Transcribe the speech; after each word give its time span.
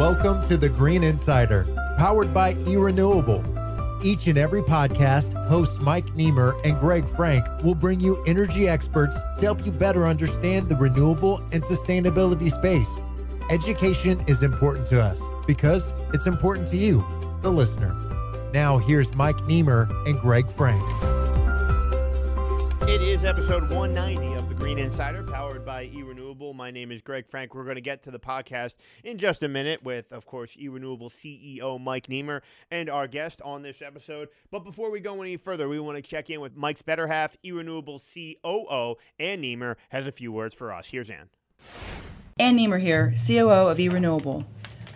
Welcome 0.00 0.42
to 0.48 0.56
the 0.56 0.70
Green 0.70 1.04
Insider, 1.04 1.66
powered 1.98 2.32
by 2.32 2.54
eRenewable. 2.54 3.44
Each 4.02 4.28
and 4.28 4.38
every 4.38 4.62
podcast, 4.62 5.34
hosts 5.46 5.78
Mike 5.78 6.06
Niemer 6.16 6.58
and 6.64 6.80
Greg 6.80 7.06
Frank 7.06 7.44
will 7.62 7.74
bring 7.74 8.00
you 8.00 8.24
energy 8.24 8.66
experts 8.66 9.20
to 9.36 9.44
help 9.44 9.66
you 9.66 9.70
better 9.70 10.06
understand 10.06 10.70
the 10.70 10.76
renewable 10.76 11.42
and 11.52 11.62
sustainability 11.62 12.50
space. 12.50 12.90
Education 13.50 14.24
is 14.26 14.42
important 14.42 14.86
to 14.86 15.02
us 15.02 15.20
because 15.46 15.92
it's 16.14 16.26
important 16.26 16.66
to 16.68 16.78
you, 16.78 17.04
the 17.42 17.52
listener. 17.52 17.94
Now, 18.54 18.78
here's 18.78 19.14
Mike 19.14 19.36
Niemer 19.40 19.86
and 20.06 20.18
Greg 20.18 20.50
Frank. 20.50 20.82
It 22.88 23.02
is 23.02 23.22
episode 23.22 23.68
190 23.68 24.32
of 24.32 24.48
the 24.48 24.54
Green 24.54 24.78
Insider, 24.78 25.22
powered 25.60 25.66
by 25.66 25.88
eRenewable. 25.88 26.54
My 26.54 26.70
name 26.70 26.90
is 26.92 27.02
Greg 27.02 27.26
Frank. 27.26 27.54
We're 27.54 27.64
going 27.64 27.76
to 27.76 27.80
get 27.80 28.02
to 28.02 28.10
the 28.10 28.18
podcast 28.18 28.76
in 29.04 29.18
just 29.18 29.42
a 29.42 29.48
minute 29.48 29.82
with, 29.82 30.12
of 30.12 30.26
course, 30.26 30.56
eRenewable 30.56 31.10
CEO 31.10 31.80
Mike 31.80 32.06
Niemer 32.06 32.40
and 32.70 32.88
our 32.88 33.06
guest 33.06 33.40
on 33.42 33.62
this 33.62 33.82
episode. 33.82 34.28
But 34.50 34.60
before 34.60 34.90
we 34.90 35.00
go 35.00 35.20
any 35.20 35.36
further, 35.36 35.68
we 35.68 35.80
want 35.80 35.96
to 35.96 36.02
check 36.02 36.30
in 36.30 36.40
with 36.40 36.56
Mike's 36.56 36.82
better 36.82 37.06
half, 37.06 37.36
eRenewable 37.44 38.00
COO 38.00 38.96
Ann 39.18 39.42
Niemer, 39.42 39.76
has 39.90 40.06
a 40.06 40.12
few 40.12 40.32
words 40.32 40.54
for 40.54 40.72
us. 40.72 40.88
Here's 40.88 41.10
Ann. 41.10 41.28
Ann 42.38 42.56
Niemer 42.56 42.80
here, 42.80 43.14
COO 43.26 43.68
of 43.68 43.78
eRenewable. 43.78 44.44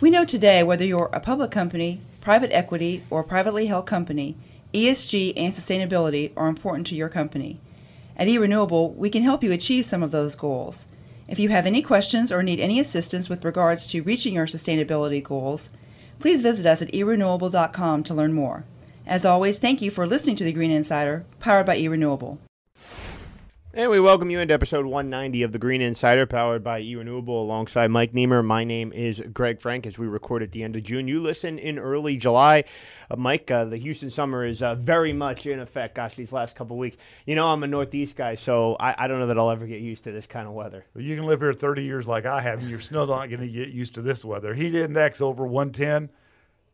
We 0.01 0.11
know 0.11 0.25
today 0.25 0.63
whether 0.63 0.85
you're 0.85 1.11
a 1.13 1.21
public 1.21 1.51
company, 1.51 2.01
private 2.21 2.53
equity, 2.53 3.03
or 3.11 3.23
privately 3.23 3.67
held 3.67 3.87
company, 3.87 4.37
ESG 4.73 5.35
and 5.37 5.53
sustainability 5.53 6.33
are 6.37 6.49
important 6.49 6.87
to 6.89 6.95
your 6.95 7.09
company. 7.09 7.61
At 8.17 8.29
eRenewable, 8.29 8.95
we 8.95 9.11
can 9.11 9.23
help 9.23 9.43
you 9.43 9.53
achieve 9.53 9.85
some 9.85 10.03
of 10.03 10.11
those 10.11 10.35
goals. 10.35 10.87
If 11.27 11.39
you 11.39 11.49
have 11.49 11.67
any 11.67 11.83
questions 11.83 12.31
or 12.31 12.43
need 12.43 12.61
any 12.61 12.79
assistance 12.79 13.29
with 13.29 13.45
regards 13.45 13.87
to 13.89 14.03
reaching 14.03 14.35
your 14.35 14.47
sustainability 14.47 15.23
goals, 15.23 15.71
please 16.19 16.43
visit 16.43 16.67
us 16.67 16.83
at 16.83 16.93
erenewable.com 16.93 18.05
to 18.05 18.15
learn 18.15 18.33
more. 18.33 18.65
As 19.07 19.25
always, 19.25 19.59
thank 19.59 19.83
you 19.83 19.91
for 19.91 20.07
listening 20.07 20.37
to 20.37 20.45
the 20.45 20.53
Green 20.53 20.71
Insider, 20.71 21.25
powered 21.41 21.67
by 21.67 21.79
eRenewable. 21.79 22.39
And 23.77 23.91
we 23.91 23.99
welcome 23.99 24.31
you 24.31 24.39
into 24.39 24.55
episode 24.55 24.87
190 24.87 25.43
of 25.43 25.51
the 25.51 25.59
Green 25.59 25.83
Insider, 25.83 26.27
powered 26.27 26.63
by 26.63 26.81
eRenewable, 26.81 27.31
alongside 27.31 27.91
Mike 27.91 28.13
Niemer. 28.13 28.45
My 28.45 28.63
name 28.63 28.93
is 28.93 29.21
Greg 29.33 29.61
Frank. 29.61 29.85
As 29.85 29.99
we 29.99 30.07
record 30.07 30.45
at 30.45 30.53
the 30.53 30.63
end 30.63 30.77
of 30.77 30.85
June, 30.85 31.09
you 31.09 31.21
listen 31.21 31.59
in 31.59 31.81
early 31.81 32.17
July. 32.17 32.63
Uh, 33.11 33.17
Mike, 33.17 33.51
uh, 33.51 33.65
the 33.65 33.77
Houston 33.77 34.11
summer 34.11 34.47
is 34.47 34.63
uh, 34.63 34.77
very 34.77 35.13
much 35.13 35.45
in 35.45 35.59
effect. 35.59 35.97
Gosh, 35.97 36.15
these 36.15 36.33
last 36.33 36.55
couple 36.55 36.79
weeks. 36.79 36.97
You 37.27 37.35
know, 37.35 37.49
I'm 37.49 37.65
a 37.65 37.67
Northeast 37.67 38.15
guy, 38.15 38.37
so 38.37 38.77
I, 38.79 38.95
I, 38.97 39.09
don't 39.09 39.19
know 39.19 39.27
that 39.27 39.39
I'll 39.39 39.51
ever 39.51 39.67
get 39.67 39.81
used 39.81 40.05
to 40.05 40.13
this 40.13 40.29
kind 40.29 40.47
of 40.47 40.55
weather. 40.55 40.87
Well, 40.95 41.03
you 41.03 41.17
can 41.17 41.27
live 41.27 41.41
here 41.41 41.53
30 41.53 41.83
years 41.83 42.07
like 42.07 42.27
I 42.27 42.43
have, 42.43 42.61
and 42.61 42.71
you're 42.71 42.79
still 42.79 43.09
not 43.09 43.29
going 43.29 43.41
to 43.41 43.49
get 43.49 43.71
used 43.71 43.97
to 43.97 44.03
this 44.03 44.25
weather. 44.25 44.55
Heat 44.55 44.77
index 44.77 45.21
over 45.21 45.45
110, 45.49 46.11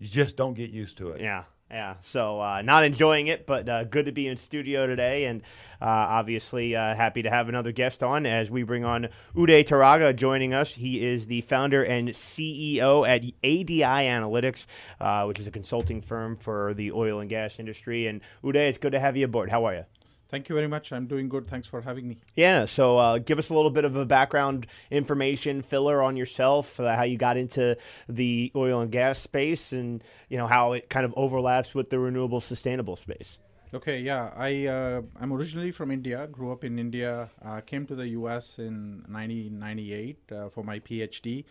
you 0.00 0.06
just 0.06 0.36
don't 0.36 0.52
get 0.52 0.68
used 0.68 0.98
to 0.98 1.12
it. 1.12 1.22
Yeah. 1.22 1.44
Yeah, 1.70 1.94
so 2.00 2.40
uh, 2.40 2.62
not 2.62 2.82
enjoying 2.82 3.28
it, 3.28 3.46
but 3.46 3.68
uh, 3.68 3.84
good 3.84 4.06
to 4.06 4.12
be 4.12 4.26
in 4.26 4.36
studio 4.36 4.88
today, 4.88 5.26
and 5.26 5.40
uh, 5.80 5.84
obviously 5.86 6.74
uh, 6.74 6.96
happy 6.96 7.22
to 7.22 7.30
have 7.30 7.48
another 7.48 7.70
guest 7.70 8.02
on 8.02 8.26
as 8.26 8.50
we 8.50 8.64
bring 8.64 8.84
on 8.84 9.08
Uday 9.36 9.64
Turaga 9.64 10.14
joining 10.16 10.52
us. 10.52 10.74
He 10.74 11.06
is 11.06 11.28
the 11.28 11.42
founder 11.42 11.84
and 11.84 12.08
CEO 12.08 13.08
at 13.08 13.22
ADI 13.44 13.82
Analytics, 13.82 14.66
uh, 15.00 15.24
which 15.26 15.38
is 15.38 15.46
a 15.46 15.52
consulting 15.52 16.00
firm 16.00 16.36
for 16.36 16.74
the 16.74 16.90
oil 16.90 17.20
and 17.20 17.30
gas 17.30 17.60
industry. 17.60 18.08
And 18.08 18.20
Uday, 18.42 18.68
it's 18.68 18.78
good 18.78 18.92
to 18.92 19.00
have 19.00 19.16
you 19.16 19.26
aboard. 19.26 19.50
How 19.50 19.64
are 19.64 19.74
you? 19.74 19.84
Thank 20.30 20.48
you 20.48 20.54
very 20.54 20.68
much. 20.68 20.92
I'm 20.92 21.06
doing 21.06 21.28
good. 21.28 21.48
Thanks 21.48 21.66
for 21.66 21.80
having 21.80 22.06
me. 22.06 22.18
Yeah. 22.34 22.66
So, 22.66 22.98
uh, 22.98 23.18
give 23.18 23.38
us 23.40 23.50
a 23.50 23.54
little 23.54 23.70
bit 23.70 23.84
of 23.84 23.96
a 23.96 24.06
background 24.06 24.68
information 24.90 25.60
filler 25.60 26.00
on 26.00 26.16
yourself, 26.16 26.78
uh, 26.78 26.94
how 26.94 27.02
you 27.02 27.18
got 27.18 27.36
into 27.36 27.76
the 28.08 28.52
oil 28.54 28.80
and 28.80 28.92
gas 28.92 29.18
space, 29.18 29.72
and 29.72 30.04
you 30.28 30.38
know 30.38 30.46
how 30.46 30.72
it 30.72 30.88
kind 30.88 31.04
of 31.04 31.12
overlaps 31.16 31.74
with 31.74 31.90
the 31.90 31.98
renewable, 31.98 32.40
sustainable 32.40 32.94
space. 32.94 33.38
Okay. 33.74 33.98
Yeah. 34.00 34.30
I 34.36 34.66
uh, 34.66 35.02
I'm 35.20 35.32
originally 35.32 35.72
from 35.72 35.90
India. 35.90 36.28
Grew 36.28 36.52
up 36.52 36.62
in 36.62 36.78
India. 36.78 37.30
Uh, 37.44 37.60
came 37.60 37.84
to 37.86 37.96
the 37.96 38.08
U.S. 38.08 38.60
in 38.60 39.04
1998 39.08 40.18
uh, 40.30 40.48
for 40.48 40.62
my 40.62 40.78
PhD. 40.78 41.44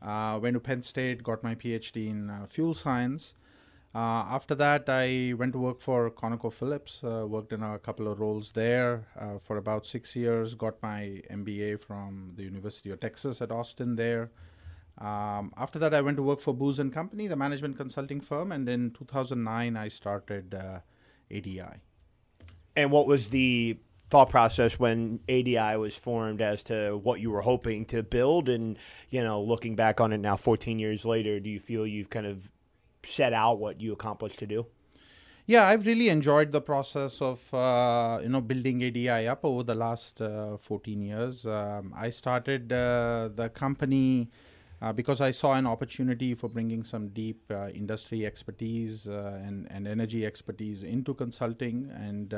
Uh, 0.00 0.38
went 0.40 0.54
to 0.54 0.60
Penn 0.60 0.82
State. 0.82 1.22
Got 1.22 1.42
my 1.42 1.54
PhD 1.54 2.08
in 2.08 2.32
fuel 2.46 2.74
science. 2.74 3.34
Uh, 3.94 4.24
after 4.30 4.54
that, 4.54 4.88
I 4.88 5.34
went 5.36 5.52
to 5.52 5.58
work 5.58 5.82
for 5.82 6.10
ConocoPhillips, 6.10 7.04
uh, 7.04 7.26
worked 7.26 7.52
in 7.52 7.62
a 7.62 7.78
couple 7.78 8.08
of 8.08 8.20
roles 8.20 8.52
there 8.52 9.06
uh, 9.18 9.38
for 9.38 9.58
about 9.58 9.84
six 9.84 10.16
years, 10.16 10.54
got 10.54 10.82
my 10.82 11.20
MBA 11.30 11.78
from 11.80 12.32
the 12.36 12.42
University 12.42 12.88
of 12.88 13.00
Texas 13.00 13.42
at 13.42 13.50
Austin 13.50 13.96
there. 13.96 14.30
Um, 14.96 15.52
after 15.58 15.78
that, 15.78 15.92
I 15.92 16.00
went 16.00 16.16
to 16.16 16.22
work 16.22 16.40
for 16.40 16.54
Booz 16.54 16.80
& 16.84 16.92
Company, 16.92 17.26
the 17.26 17.36
management 17.36 17.76
consulting 17.76 18.22
firm, 18.22 18.50
and 18.50 18.66
in 18.66 18.92
2009, 18.92 19.76
I 19.76 19.88
started 19.88 20.54
uh, 20.54 20.80
ADI. 21.30 21.80
And 22.74 22.90
what 22.90 23.06
was 23.06 23.28
the 23.28 23.78
thought 24.08 24.30
process 24.30 24.78
when 24.78 25.20
ADI 25.28 25.76
was 25.76 25.96
formed 25.96 26.40
as 26.40 26.62
to 26.64 26.96
what 26.96 27.20
you 27.20 27.30
were 27.30 27.42
hoping 27.42 27.84
to 27.86 28.02
build? 28.02 28.48
And, 28.48 28.78
you 29.10 29.22
know, 29.22 29.42
looking 29.42 29.76
back 29.76 30.00
on 30.00 30.14
it 30.14 30.18
now 30.18 30.36
14 30.36 30.78
years 30.78 31.04
later, 31.04 31.40
do 31.40 31.50
you 31.50 31.60
feel 31.60 31.86
you've 31.86 32.10
kind 32.10 32.26
of 32.26 32.48
set 33.04 33.32
out 33.32 33.58
what 33.58 33.80
you 33.80 33.92
accomplished 33.92 34.38
to 34.40 34.46
do? 34.46 34.66
Yeah, 35.44 35.66
I've 35.66 35.86
really 35.86 36.08
enjoyed 36.08 36.52
the 36.52 36.60
process 36.60 37.20
of 37.20 37.52
uh, 37.52 38.20
you 38.22 38.28
know 38.28 38.40
building 38.40 38.84
ADI 38.84 39.26
up 39.26 39.44
over 39.44 39.64
the 39.64 39.74
last 39.74 40.20
uh, 40.20 40.56
14 40.56 41.02
years. 41.02 41.44
Um, 41.46 41.92
I 41.96 42.10
started 42.10 42.72
uh, 42.72 43.28
the 43.34 43.48
company 43.48 44.30
uh, 44.80 44.92
because 44.92 45.20
I 45.20 45.32
saw 45.32 45.54
an 45.54 45.66
opportunity 45.66 46.34
for 46.34 46.48
bringing 46.48 46.84
some 46.84 47.08
deep 47.08 47.42
uh, 47.50 47.70
industry 47.70 48.24
expertise 48.24 49.08
uh, 49.08 49.40
and 49.44 49.66
and 49.70 49.88
energy 49.88 50.24
expertise 50.24 50.84
into 50.84 51.12
consulting, 51.12 51.90
and 51.92 52.32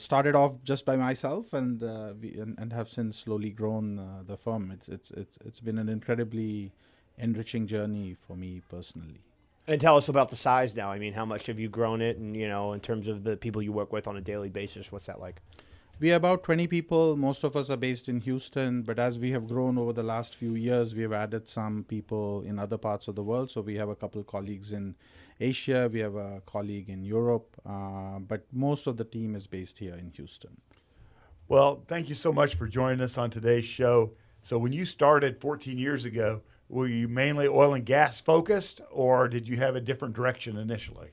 started 0.00 0.34
off 0.34 0.62
just 0.64 0.86
by 0.86 0.96
myself, 0.96 1.52
and 1.52 1.82
we, 2.22 2.32
and, 2.40 2.58
and, 2.58 2.72
have 2.72 2.88
since 2.88 3.18
slowly 3.18 3.50
grown 3.50 4.24
the 4.26 4.38
firm. 4.38 4.70
It's 4.70 4.88
it's 4.88 5.10
it's 5.10 5.38
it's 5.44 5.60
been 5.60 5.76
an 5.76 5.90
incredibly 5.90 6.72
enriching 7.18 7.66
journey 7.66 8.16
for 8.18 8.36
me 8.36 8.62
personally. 8.70 9.29
And 9.70 9.80
tell 9.80 9.96
us 9.96 10.08
about 10.08 10.30
the 10.30 10.36
size 10.36 10.74
now. 10.74 10.90
I 10.90 10.98
mean, 10.98 11.12
how 11.12 11.24
much 11.24 11.46
have 11.46 11.60
you 11.60 11.68
grown 11.68 12.02
it? 12.02 12.16
And, 12.16 12.36
you 12.36 12.48
know, 12.48 12.72
in 12.72 12.80
terms 12.80 13.06
of 13.06 13.22
the 13.22 13.36
people 13.36 13.62
you 13.62 13.70
work 13.70 13.92
with 13.92 14.08
on 14.08 14.16
a 14.16 14.20
daily 14.20 14.48
basis, 14.48 14.90
what's 14.90 15.06
that 15.06 15.20
like? 15.20 15.40
We 16.00 16.10
are 16.10 16.16
about 16.16 16.42
20 16.42 16.66
people. 16.66 17.14
Most 17.16 17.44
of 17.44 17.54
us 17.54 17.70
are 17.70 17.76
based 17.76 18.08
in 18.08 18.20
Houston, 18.22 18.82
but 18.82 18.98
as 18.98 19.16
we 19.16 19.30
have 19.30 19.46
grown 19.46 19.78
over 19.78 19.92
the 19.92 20.02
last 20.02 20.34
few 20.34 20.56
years, 20.56 20.92
we 20.92 21.02
have 21.02 21.12
added 21.12 21.48
some 21.48 21.84
people 21.84 22.42
in 22.42 22.58
other 22.58 22.78
parts 22.78 23.06
of 23.06 23.14
the 23.14 23.22
world. 23.22 23.52
So 23.52 23.60
we 23.60 23.76
have 23.76 23.88
a 23.88 23.94
couple 23.94 24.24
colleagues 24.24 24.72
in 24.72 24.96
Asia, 25.38 25.88
we 25.92 26.00
have 26.00 26.16
a 26.16 26.42
colleague 26.46 26.88
in 26.88 27.04
Europe, 27.04 27.56
uh, 27.64 28.18
but 28.18 28.46
most 28.52 28.88
of 28.88 28.96
the 28.96 29.04
team 29.04 29.36
is 29.36 29.46
based 29.46 29.78
here 29.78 29.94
in 29.94 30.10
Houston. 30.16 30.60
Well, 31.46 31.84
thank 31.86 32.08
you 32.08 32.16
so 32.16 32.32
much 32.32 32.56
for 32.56 32.66
joining 32.66 33.02
us 33.02 33.16
on 33.16 33.30
today's 33.30 33.66
show. 33.66 34.14
So, 34.42 34.58
when 34.58 34.72
you 34.72 34.84
started 34.84 35.40
14 35.40 35.78
years 35.78 36.04
ago, 36.04 36.40
were 36.70 36.86
you 36.86 37.08
mainly 37.08 37.48
oil 37.48 37.74
and 37.74 37.84
gas 37.84 38.20
focused, 38.20 38.80
or 38.90 39.28
did 39.28 39.48
you 39.48 39.56
have 39.56 39.74
a 39.74 39.80
different 39.80 40.14
direction 40.14 40.56
initially? 40.56 41.08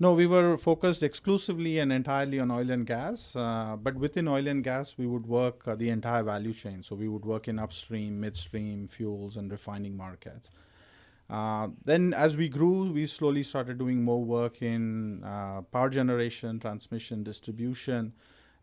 No, 0.00 0.12
we 0.14 0.26
were 0.26 0.58
focused 0.58 1.02
exclusively 1.02 1.78
and 1.78 1.92
entirely 1.92 2.40
on 2.40 2.50
oil 2.50 2.70
and 2.70 2.84
gas. 2.84 3.36
Uh, 3.36 3.76
but 3.80 3.94
within 3.94 4.26
oil 4.26 4.48
and 4.48 4.64
gas, 4.64 4.94
we 4.98 5.06
would 5.06 5.26
work 5.26 5.68
uh, 5.68 5.76
the 5.76 5.90
entire 5.90 6.24
value 6.24 6.54
chain. 6.54 6.82
So 6.82 6.96
we 6.96 7.08
would 7.08 7.24
work 7.24 7.46
in 7.46 7.58
upstream, 7.58 8.18
midstream, 8.18 8.88
fuels, 8.88 9.36
and 9.36 9.52
refining 9.52 9.96
markets. 9.96 10.48
Uh, 11.30 11.68
then, 11.84 12.12
as 12.14 12.36
we 12.36 12.48
grew, 12.48 12.90
we 12.90 13.06
slowly 13.06 13.42
started 13.42 13.78
doing 13.78 14.02
more 14.02 14.24
work 14.24 14.60
in 14.60 15.22
uh, 15.22 15.60
power 15.70 15.88
generation, 15.88 16.58
transmission, 16.58 17.22
distribution, 17.22 18.12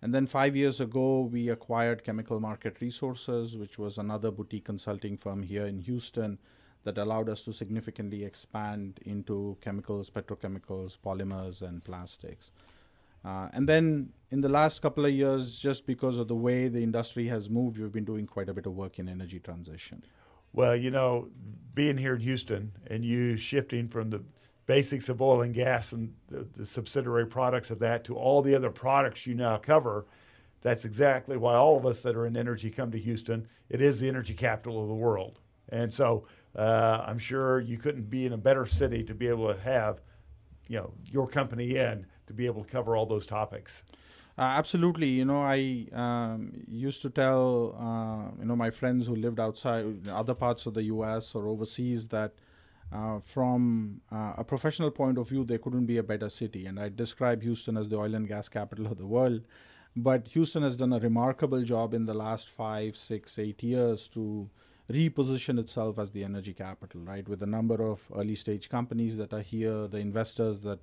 and 0.02 0.14
then 0.14 0.26
five 0.28 0.56
years 0.56 0.80
ago, 0.80 1.22
we 1.22 1.50
acquired 1.50 2.04
Chemical 2.04 2.40
Market 2.40 2.80
Resources, 2.80 3.58
which 3.58 3.78
was 3.78 3.98
another 3.98 4.32
boutique 4.32 4.66
consulting 4.66 5.18
firm 5.18 5.44
here 5.44 5.66
in 5.66 5.80
Houston 5.80 6.40
that 6.84 6.98
allowed 6.98 7.28
us 7.28 7.42
to 7.44 7.52
significantly 7.52 8.24
expand 8.24 9.00
into 9.06 9.58
chemicals, 9.60 10.10
petrochemicals, 10.10 10.98
polymers, 10.98 11.62
and 11.62 11.84
plastics. 11.84 12.52
Uh, 13.26 13.50
and 13.52 13.68
then 13.68 14.10
in 14.32 14.40
the 14.40 14.48
last 14.48 14.82
couple 14.82 15.06
of 15.06 15.12
years, 15.12 15.60
just 15.60 15.86
because 15.86 16.18
of 16.18 16.30
the 16.30 16.36
way 16.36 16.70
the 16.70 16.82
industry 16.82 17.28
has 17.28 17.50
moved, 17.50 17.78
we've 17.78 17.92
been 17.92 18.06
doing 18.06 18.26
quite 18.26 18.48
a 18.48 18.54
bit 18.54 18.66
of 18.66 18.74
work 18.74 18.98
in 18.98 19.10
energy 19.10 19.40
transition. 19.40 20.02
Well, 20.54 20.76
you 20.76 20.90
know, 20.90 21.28
being 21.76 21.98
here 21.98 22.16
in 22.16 22.22
Houston 22.22 22.72
and 22.88 23.04
you 23.04 23.36
shifting 23.36 23.90
from 23.90 24.10
the 24.10 24.24
basics 24.70 25.10
of 25.10 25.20
oil 25.20 25.42
and 25.42 25.56
gas 25.56 25.94
and 25.94 26.14
the, 26.28 26.46
the, 26.56 26.64
subsidiary 26.64 27.26
products 27.26 27.72
of 27.72 27.80
that 27.80 28.04
to 28.04 28.16
all 28.16 28.44
the 28.44 28.54
other 28.54 28.70
products 28.70 29.26
you 29.26 29.34
now 29.34 29.58
cover. 29.58 30.06
That's 30.62 30.86
exactly 30.86 31.38
why 31.38 31.56
all 31.56 31.76
of 31.76 31.88
us 31.88 32.02
that 32.02 32.16
are 32.16 32.28
in 32.28 32.38
energy 32.38 32.70
come 32.70 32.92
to 32.92 33.00
Houston. 33.00 33.48
It 33.68 33.82
is 33.82 34.00
the 34.00 34.08
energy 34.08 34.36
capital 34.36 34.80
of 34.84 34.88
the 34.88 34.94
world. 34.94 35.40
And 35.70 35.92
so 35.92 36.28
uh, 36.56 37.04
I'm 37.04 37.18
sure 37.18 37.60
you 37.60 37.80
couldn't 37.80 38.12
be 38.12 38.28
in 38.28 38.34
a 38.34 38.38
better 38.38 38.68
city 38.68 39.04
to 39.06 39.16
be 39.16 39.28
able 39.28 39.52
to 39.52 39.60
have, 39.60 40.02
you 40.68 40.78
know, 40.78 40.94
your 41.04 41.28
company 41.28 41.76
in 41.76 42.06
to 42.28 42.34
be 42.34 42.46
able 42.46 42.64
to 42.64 42.72
cover 42.72 42.96
all 42.96 43.08
those 43.08 43.26
topics. 43.26 43.84
Uh, 44.38 44.42
absolutely. 44.42 45.08
You 45.08 45.26
know, 45.26 45.42
I 45.42 45.88
um, 45.94 46.52
used 46.68 47.02
to 47.02 47.10
tell, 47.10 47.76
uh, 47.76 48.40
you 48.40 48.46
know, 48.46 48.56
my 48.56 48.70
friends 48.70 49.08
who 49.08 49.16
lived 49.16 49.40
outside 49.40 50.08
other 50.08 50.36
parts 50.36 50.68
of 50.68 50.76
the 50.76 50.84
U.S. 50.84 51.34
or 51.34 51.48
overseas 51.48 52.10
that 52.10 52.34
uh, 52.92 53.20
from 53.20 54.02
uh, 54.12 54.34
a 54.38 54.44
professional 54.44 54.92
point 54.92 55.18
of 55.18 55.30
view, 55.30 55.44
there 55.44 55.60
couldn't 55.60 55.86
be 55.86 55.98
a 55.98 56.04
better 56.04 56.30
city. 56.30 56.66
And 56.66 56.80
I 56.80 56.90
describe 56.90 57.44
Houston 57.44 57.78
as 57.78 57.90
the 57.90 57.98
oil 57.98 58.16
and 58.16 58.28
gas 58.28 58.50
capital 58.50 58.88
of 58.88 58.98
the 58.98 59.06
world. 59.06 59.42
But 59.96 60.30
Houston 60.30 60.64
has 60.64 60.76
done 60.76 60.94
a 60.94 61.00
remarkable 61.00 61.64
job 61.64 61.94
in 61.94 62.06
the 62.06 62.14
last 62.14 62.50
five, 62.50 62.96
six, 62.96 63.38
eight 63.38 63.62
years 63.64 64.08
to 64.10 64.50
reposition 64.92 65.60
itself 65.60 66.00
as 66.00 66.12
the 66.12 66.24
energy 66.24 66.54
capital, 66.54 67.02
right? 67.02 67.28
With 67.28 67.44
a 67.44 67.48
number 67.48 67.82
of 67.82 68.08
early 68.16 68.36
stage 68.36 68.70
companies 68.70 69.18
that 69.18 69.34
are 69.34 69.42
here, 69.42 69.88
the 69.88 69.98
investors 69.98 70.62
that 70.62 70.80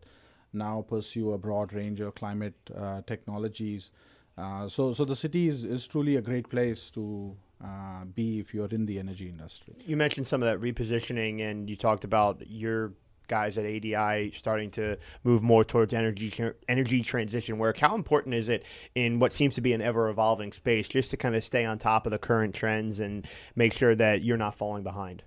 now 0.53 0.85
pursue 0.89 1.33
a 1.33 1.39
broad 1.39 1.73
range 1.73 2.01
of 2.01 2.15
climate 2.15 2.55
uh, 2.77 3.03
technologies. 3.07 3.91
Uh, 4.39 4.69
so, 4.69 4.93
so 4.93 5.05
the 5.05 5.17
city 5.17 5.49
is, 5.49 5.65
is 5.65 5.87
truly 5.87 6.17
a 6.17 6.21
great 6.21 6.49
place 6.49 6.91
to 6.91 7.37
uh, 7.63 8.05
be 8.05 8.39
if 8.39 8.53
you're 8.53 8.67
in 8.67 8.87
the 8.87 8.99
energy 8.99 9.29
industry. 9.29 9.75
You 9.87 9.97
mentioned 9.97 10.27
some 10.27 10.43
of 10.43 10.49
that 10.49 10.61
repositioning, 10.61 11.41
and 11.41 11.69
you 11.69 11.77
talked 11.77 12.05
about 12.05 12.43
your 12.49 12.93
guys 13.29 13.59
at 13.59 13.65
ADI 13.65 14.31
starting 14.31 14.71
to 14.71 14.97
move 15.25 15.43
more 15.43 15.65
towards 15.65 15.93
energy 15.93 16.33
energy 16.69 17.03
transition 17.03 17.59
work. 17.59 17.79
How 17.79 17.95
important 17.95 18.35
is 18.35 18.49
it 18.49 18.65
in 18.95 19.19
what 19.19 19.33
seems 19.33 19.55
to 19.57 19.61
be 19.61 19.73
an 19.73 19.83
ever 19.83 20.09
evolving 20.09 20.53
space 20.53 20.89
just 20.89 21.11
to 21.11 21.17
kind 21.17 21.35
of 21.35 21.45
stay 21.45 21.65
on 21.65 21.79
top 21.79 22.07
of 22.07 22.13
the 22.13 22.19
current 22.19 22.55
trends 22.55 23.01
and 23.01 23.27
make 23.55 23.73
sure 23.73 23.95
that 23.95 24.23
you're 24.23 24.37
not 24.37 24.55
falling 24.55 24.83
behind? 24.83 25.23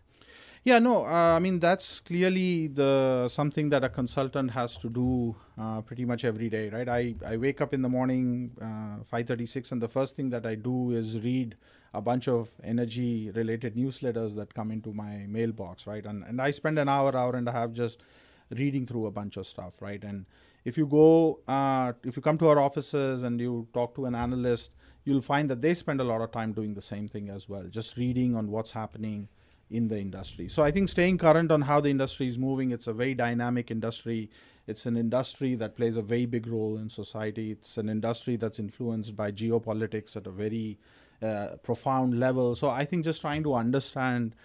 Yeah, 0.70 0.78
no, 0.78 1.04
uh, 1.08 1.36
I 1.36 1.40
mean 1.40 1.58
that's 1.58 2.00
clearly 2.00 2.68
the 2.68 3.28
something 3.28 3.70
that 3.70 3.84
a 3.84 3.90
consultant 3.90 4.52
has 4.52 4.78
to 4.78 4.88
do 4.88 5.36
uh, 5.58 5.82
pretty 5.82 6.06
much 6.06 6.24
every 6.24 6.48
day, 6.48 6.70
right? 6.70 6.88
I, 6.88 7.16
I 7.26 7.38
wake 7.38 7.60
up 7.60 7.74
in 7.74 7.82
the 7.82 7.90
morning, 7.90 8.52
uh, 8.62 9.04
five 9.04 9.26
thirty 9.26 9.48
six, 9.48 9.72
and 9.72 9.82
the 9.82 9.88
first 9.88 10.16
thing 10.16 10.30
that 10.30 10.46
I 10.46 10.54
do 10.54 10.92
is 10.92 11.20
read 11.22 11.56
a 11.92 12.02
bunch 12.02 12.28
of 12.28 12.52
energy 12.64 13.32
related 13.32 13.78
newsletters 13.78 14.36
that 14.36 14.54
come 14.54 14.70
into 14.70 14.94
my 14.94 15.26
mailbox, 15.38 15.88
right? 15.88 16.06
And 16.06 16.24
and 16.24 16.40
I 16.40 16.52
spend 16.52 16.78
an 16.78 16.88
hour, 16.88 17.18
hour 17.18 17.36
and 17.36 17.50
a 17.50 17.52
half 17.52 17.72
just 17.72 18.04
reading 18.52 18.86
through 18.86 19.08
a 19.08 19.12
bunch 19.20 19.38
of 19.38 19.48
stuff, 19.48 19.82
right? 19.82 20.04
And 20.04 20.28
if 20.66 20.78
you 20.78 20.86
go, 20.86 21.40
uh, 21.48 21.94
if 22.04 22.16
you 22.16 22.22
come 22.22 22.38
to 22.38 22.48
our 22.48 22.60
offices 22.60 23.24
and 23.24 23.42
you 23.42 23.68
talk 23.74 23.96
to 23.96 24.06
an 24.06 24.14
analyst, 24.14 24.70
you'll 25.04 25.28
find 25.34 25.50
that 25.50 25.64
they 25.64 25.74
spend 25.74 26.00
a 26.00 26.10
lot 26.14 26.22
of 26.22 26.32
time 26.32 26.54
doing 26.54 26.76
the 26.76 26.88
same 26.94 27.08
thing 27.08 27.28
as 27.28 27.50
well, 27.50 27.64
just 27.80 27.98
reading 27.98 28.36
on 28.36 28.52
what's 28.52 28.74
happening 28.74 29.30
in 29.70 29.88
the 29.88 30.00
industry. 30.00 30.50
So 30.50 30.64
I 30.64 30.72
think 30.72 30.90
staying 30.90 31.18
current 31.20 31.52
on 31.52 31.62
how 31.62 31.80
the 31.80 31.90
industry 31.90 32.28
is 32.28 32.38
moving, 32.38 32.72
it's 32.72 32.88
a 32.88 32.94
very 32.94 33.14
dynamic 33.14 33.70
industry. 33.70 34.30
It's 34.68 34.86
an 34.86 34.98
industry 34.98 35.56
that 35.56 35.76
plays 35.76 35.98
a 35.98 36.02
very 36.02 36.26
big 36.26 36.48
role 36.48 36.78
in 36.78 36.90
society. 36.90 37.52
It's 37.52 37.78
an 37.78 37.90
industry 37.90 38.36
that's 38.36 38.60
influenced 38.60 39.16
by 39.16 39.32
geopolitics 39.32 40.16
at 40.16 40.28
a 40.28 40.32
very 40.32 40.78
uh, 41.22 41.58
profound 41.64 42.20
level. 42.20 42.56
So 42.56 42.70
I 42.70 42.86
think 42.86 43.06
just 43.06 43.22
trying 43.22 43.44
to 43.44 43.54
understand 43.56 44.36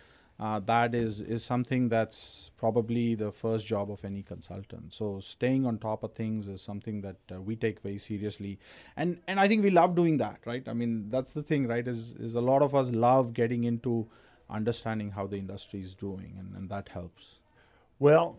uh, 0.41 0.59
that 0.59 0.95
is 0.95 1.21
is 1.21 1.45
something 1.45 1.89
that's 1.89 2.51
probably 2.57 3.15
the 3.15 3.31
first 3.31 3.67
job 3.67 3.91
of 3.91 4.05
any 4.05 4.23
consultant. 4.23 4.93
So 4.93 5.21
staying 5.21 5.65
on 5.65 5.79
top 5.79 6.03
of 6.03 6.15
things 6.15 6.49
is 6.49 6.61
something 6.61 7.03
that 7.03 7.17
uh, 7.33 7.41
we 7.41 7.55
take 7.55 7.81
very 7.81 7.99
seriously, 7.99 8.59
and 8.97 9.21
and 9.29 9.39
I 9.39 9.47
think 9.47 9.63
we 9.63 9.71
love 9.71 9.95
doing 9.95 10.19
that, 10.19 10.41
right? 10.45 10.69
I 10.69 10.73
mean 10.73 11.09
that's 11.09 11.31
the 11.33 11.43
thing, 11.43 11.69
right? 11.69 11.87
Is 11.87 12.15
is 12.19 12.35
a 12.35 12.41
lot 12.41 12.63
of 12.63 12.75
us 12.75 12.91
love 12.91 13.33
getting 13.33 13.63
into 13.63 14.09
understanding 14.55 15.11
how 15.11 15.27
the 15.27 15.37
industry 15.37 15.83
is 15.83 15.95
doing, 15.95 16.37
and, 16.39 16.55
and 16.57 16.69
that 16.71 16.89
helps. 16.89 17.41
Well, 17.99 18.39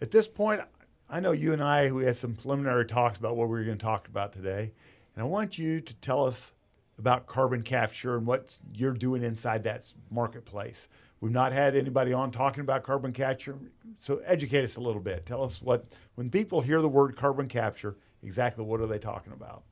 at 0.00 0.10
this 0.10 0.28
point, 0.28 0.60
I 1.08 1.20
know 1.20 1.32
you 1.32 1.52
and 1.52 1.62
I 1.62 1.90
we 1.90 2.04
had 2.04 2.16
some 2.16 2.34
preliminary 2.34 2.84
talks 2.84 3.18
about 3.18 3.36
what 3.36 3.48
we 3.48 3.58
were 3.58 3.64
going 3.64 3.78
to 3.78 3.84
talk 3.84 4.08
about 4.08 4.32
today, 4.32 4.72
and 5.14 5.22
I 5.22 5.24
want 5.24 5.58
you 5.58 5.80
to 5.80 5.94
tell 5.96 6.26
us 6.26 6.52
about 6.98 7.26
carbon 7.26 7.62
capture 7.62 8.16
and 8.16 8.26
what 8.26 8.56
you're 8.74 8.92
doing 8.92 9.22
inside 9.22 9.64
that 9.64 9.84
marketplace. 10.10 10.88
We've 11.20 11.32
not 11.32 11.52
had 11.52 11.74
anybody 11.74 12.12
on 12.12 12.30
talking 12.30 12.60
about 12.60 12.82
carbon 12.82 13.12
capture, 13.12 13.56
so 13.98 14.20
educate 14.24 14.64
us 14.64 14.76
a 14.76 14.80
little 14.80 15.00
bit. 15.00 15.26
Tell 15.26 15.42
us 15.42 15.60
what, 15.62 15.86
when 16.14 16.30
people 16.30 16.60
hear 16.60 16.80
the 16.80 16.88
word 16.88 17.16
carbon 17.16 17.48
capture, 17.48 17.96
exactly 18.22 18.64
what 18.64 18.80
are 18.80 18.86
they 18.86 18.98
talking 18.98 19.32
about? 19.32 19.62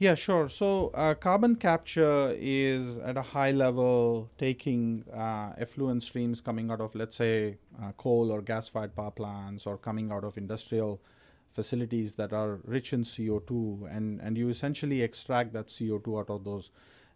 Yeah, 0.00 0.14
sure. 0.14 0.48
So, 0.48 0.92
uh, 0.94 1.12
carbon 1.12 1.56
capture 1.56 2.34
is 2.38 2.96
at 2.96 3.18
a 3.18 3.22
high 3.22 3.50
level 3.50 4.30
taking 4.38 5.04
uh, 5.14 5.52
effluent 5.58 6.02
streams 6.02 6.40
coming 6.40 6.70
out 6.70 6.80
of, 6.80 6.94
let's 6.94 7.16
say, 7.16 7.58
uh, 7.82 7.92
coal 7.98 8.32
or 8.32 8.40
gas 8.40 8.66
fired 8.66 8.96
power 8.96 9.10
plants 9.10 9.66
or 9.66 9.76
coming 9.76 10.10
out 10.10 10.24
of 10.24 10.38
industrial 10.38 11.02
facilities 11.52 12.14
that 12.14 12.32
are 12.32 12.60
rich 12.64 12.94
in 12.94 13.04
CO2, 13.04 13.86
and, 13.94 14.20
and 14.22 14.38
you 14.38 14.48
essentially 14.48 15.02
extract 15.02 15.52
that 15.52 15.68
CO2 15.68 16.18
out 16.18 16.30
of 16.30 16.44
those 16.44 16.70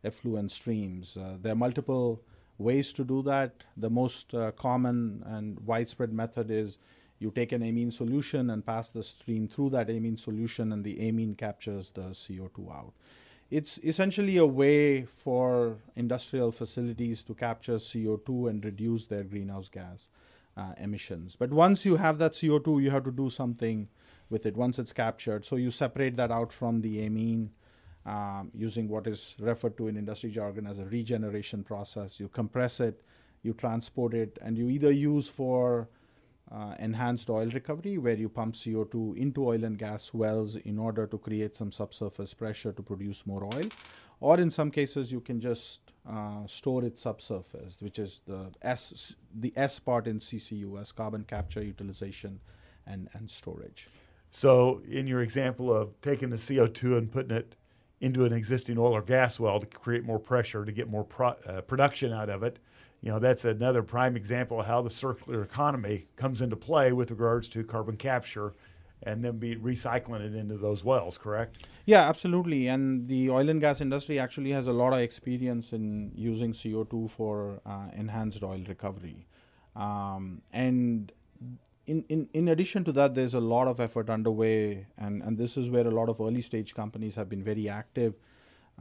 effluent 0.04 0.52
streams. 0.52 1.16
Uh, 1.16 1.38
there 1.40 1.52
are 1.52 1.56
multiple 1.56 2.20
ways 2.58 2.92
to 2.92 3.02
do 3.02 3.22
that. 3.22 3.64
The 3.78 3.88
most 3.88 4.34
uh, 4.34 4.50
common 4.50 5.22
and 5.24 5.58
widespread 5.60 6.12
method 6.12 6.50
is 6.50 6.76
you 7.18 7.30
take 7.30 7.52
an 7.52 7.62
amine 7.62 7.90
solution 7.90 8.50
and 8.50 8.66
pass 8.66 8.88
the 8.88 9.02
stream 9.02 9.48
through 9.48 9.70
that 9.70 9.88
amine 9.88 10.16
solution, 10.16 10.72
and 10.72 10.84
the 10.84 11.08
amine 11.08 11.34
captures 11.34 11.90
the 11.90 12.10
CO2 12.10 12.70
out. 12.70 12.92
It's 13.50 13.78
essentially 13.84 14.36
a 14.36 14.46
way 14.46 15.04
for 15.04 15.76
industrial 15.94 16.50
facilities 16.50 17.22
to 17.24 17.34
capture 17.34 17.76
CO2 17.76 18.50
and 18.50 18.64
reduce 18.64 19.04
their 19.04 19.22
greenhouse 19.22 19.68
gas 19.68 20.08
uh, 20.56 20.72
emissions. 20.78 21.36
But 21.36 21.50
once 21.50 21.84
you 21.84 21.96
have 21.96 22.18
that 22.18 22.32
CO2, 22.32 22.82
you 22.82 22.90
have 22.90 23.04
to 23.04 23.12
do 23.12 23.30
something 23.30 23.88
with 24.30 24.46
it 24.46 24.56
once 24.56 24.78
it's 24.78 24.92
captured. 24.92 25.44
So 25.44 25.56
you 25.56 25.70
separate 25.70 26.16
that 26.16 26.30
out 26.30 26.52
from 26.52 26.80
the 26.80 27.06
amine 27.06 27.50
um, 28.06 28.50
using 28.54 28.88
what 28.88 29.06
is 29.06 29.34
referred 29.38 29.76
to 29.78 29.88
in 29.88 29.96
industry 29.96 30.30
jargon 30.30 30.66
as 30.66 30.78
a 30.78 30.84
regeneration 30.84 31.64
process. 31.64 32.20
You 32.20 32.28
compress 32.28 32.80
it, 32.80 33.02
you 33.42 33.52
transport 33.52 34.14
it, 34.14 34.38
and 34.42 34.58
you 34.58 34.68
either 34.68 34.90
use 34.90 35.28
for 35.28 35.88
uh, 36.50 36.74
enhanced 36.78 37.30
oil 37.30 37.46
recovery, 37.46 37.98
where 37.98 38.14
you 38.14 38.28
pump 38.28 38.54
CO2 38.54 39.16
into 39.16 39.46
oil 39.46 39.64
and 39.64 39.78
gas 39.78 40.12
wells 40.12 40.56
in 40.56 40.78
order 40.78 41.06
to 41.06 41.18
create 41.18 41.56
some 41.56 41.72
subsurface 41.72 42.34
pressure 42.34 42.72
to 42.72 42.82
produce 42.82 43.26
more 43.26 43.44
oil, 43.44 43.68
or 44.20 44.38
in 44.38 44.50
some 44.50 44.70
cases 44.70 45.10
you 45.10 45.20
can 45.20 45.40
just 45.40 45.80
uh, 46.08 46.46
store 46.46 46.84
it 46.84 46.98
subsurface, 46.98 47.80
which 47.80 47.98
is 47.98 48.20
the 48.26 48.50
S 48.62 49.14
the 49.34 49.52
S 49.56 49.78
part 49.78 50.06
in 50.06 50.20
CCUS, 50.20 50.94
carbon 50.94 51.24
capture, 51.24 51.62
utilization, 51.62 52.40
and 52.86 53.08
and 53.14 53.30
storage. 53.30 53.88
So, 54.30 54.82
in 54.90 55.06
your 55.06 55.22
example 55.22 55.72
of 55.72 56.00
taking 56.00 56.30
the 56.30 56.36
CO2 56.36 56.98
and 56.98 57.10
putting 57.10 57.36
it 57.36 57.54
into 58.00 58.24
an 58.24 58.32
existing 58.32 58.76
oil 58.78 58.92
or 58.92 59.00
gas 59.00 59.38
well 59.38 59.60
to 59.60 59.66
create 59.66 60.04
more 60.04 60.18
pressure 60.18 60.64
to 60.64 60.72
get 60.72 60.90
more 60.90 61.04
pro- 61.04 61.36
uh, 61.46 61.60
production 61.62 62.12
out 62.12 62.28
of 62.28 62.42
it, 62.42 62.58
you 63.04 63.10
know, 63.10 63.18
that's 63.18 63.44
another 63.44 63.82
prime 63.82 64.16
example 64.16 64.60
of 64.60 64.66
how 64.66 64.80
the 64.80 64.88
circular 64.88 65.42
economy 65.42 66.06
comes 66.16 66.40
into 66.40 66.56
play 66.56 66.90
with 66.92 67.10
regards 67.10 67.50
to 67.50 67.62
carbon 67.62 67.98
capture 67.98 68.54
and 69.02 69.22
then 69.22 69.36
be 69.36 69.56
recycling 69.56 70.22
it 70.22 70.34
into 70.34 70.56
those 70.56 70.82
wells, 70.84 71.18
correct? 71.18 71.66
Yeah, 71.84 72.08
absolutely. 72.08 72.68
And 72.68 73.06
the 73.06 73.28
oil 73.28 73.50
and 73.50 73.60
gas 73.60 73.82
industry 73.82 74.18
actually 74.18 74.52
has 74.52 74.68
a 74.68 74.72
lot 74.72 74.94
of 74.94 75.00
experience 75.00 75.74
in 75.74 76.12
using 76.14 76.54
CO2 76.54 77.10
for 77.10 77.60
uh, 77.66 77.88
enhanced 77.94 78.42
oil 78.42 78.64
recovery. 78.66 79.26
Um, 79.76 80.40
and 80.50 81.12
in, 81.86 82.06
in, 82.08 82.30
in 82.32 82.48
addition 82.48 82.84
to 82.84 82.92
that, 82.92 83.14
there's 83.14 83.34
a 83.34 83.40
lot 83.40 83.68
of 83.68 83.80
effort 83.80 84.08
underway, 84.08 84.86
and, 84.96 85.22
and 85.22 85.36
this 85.36 85.58
is 85.58 85.68
where 85.68 85.86
a 85.86 85.90
lot 85.90 86.08
of 86.08 86.22
early 86.22 86.40
stage 86.40 86.74
companies 86.74 87.16
have 87.16 87.28
been 87.28 87.44
very 87.44 87.68
active 87.68 88.14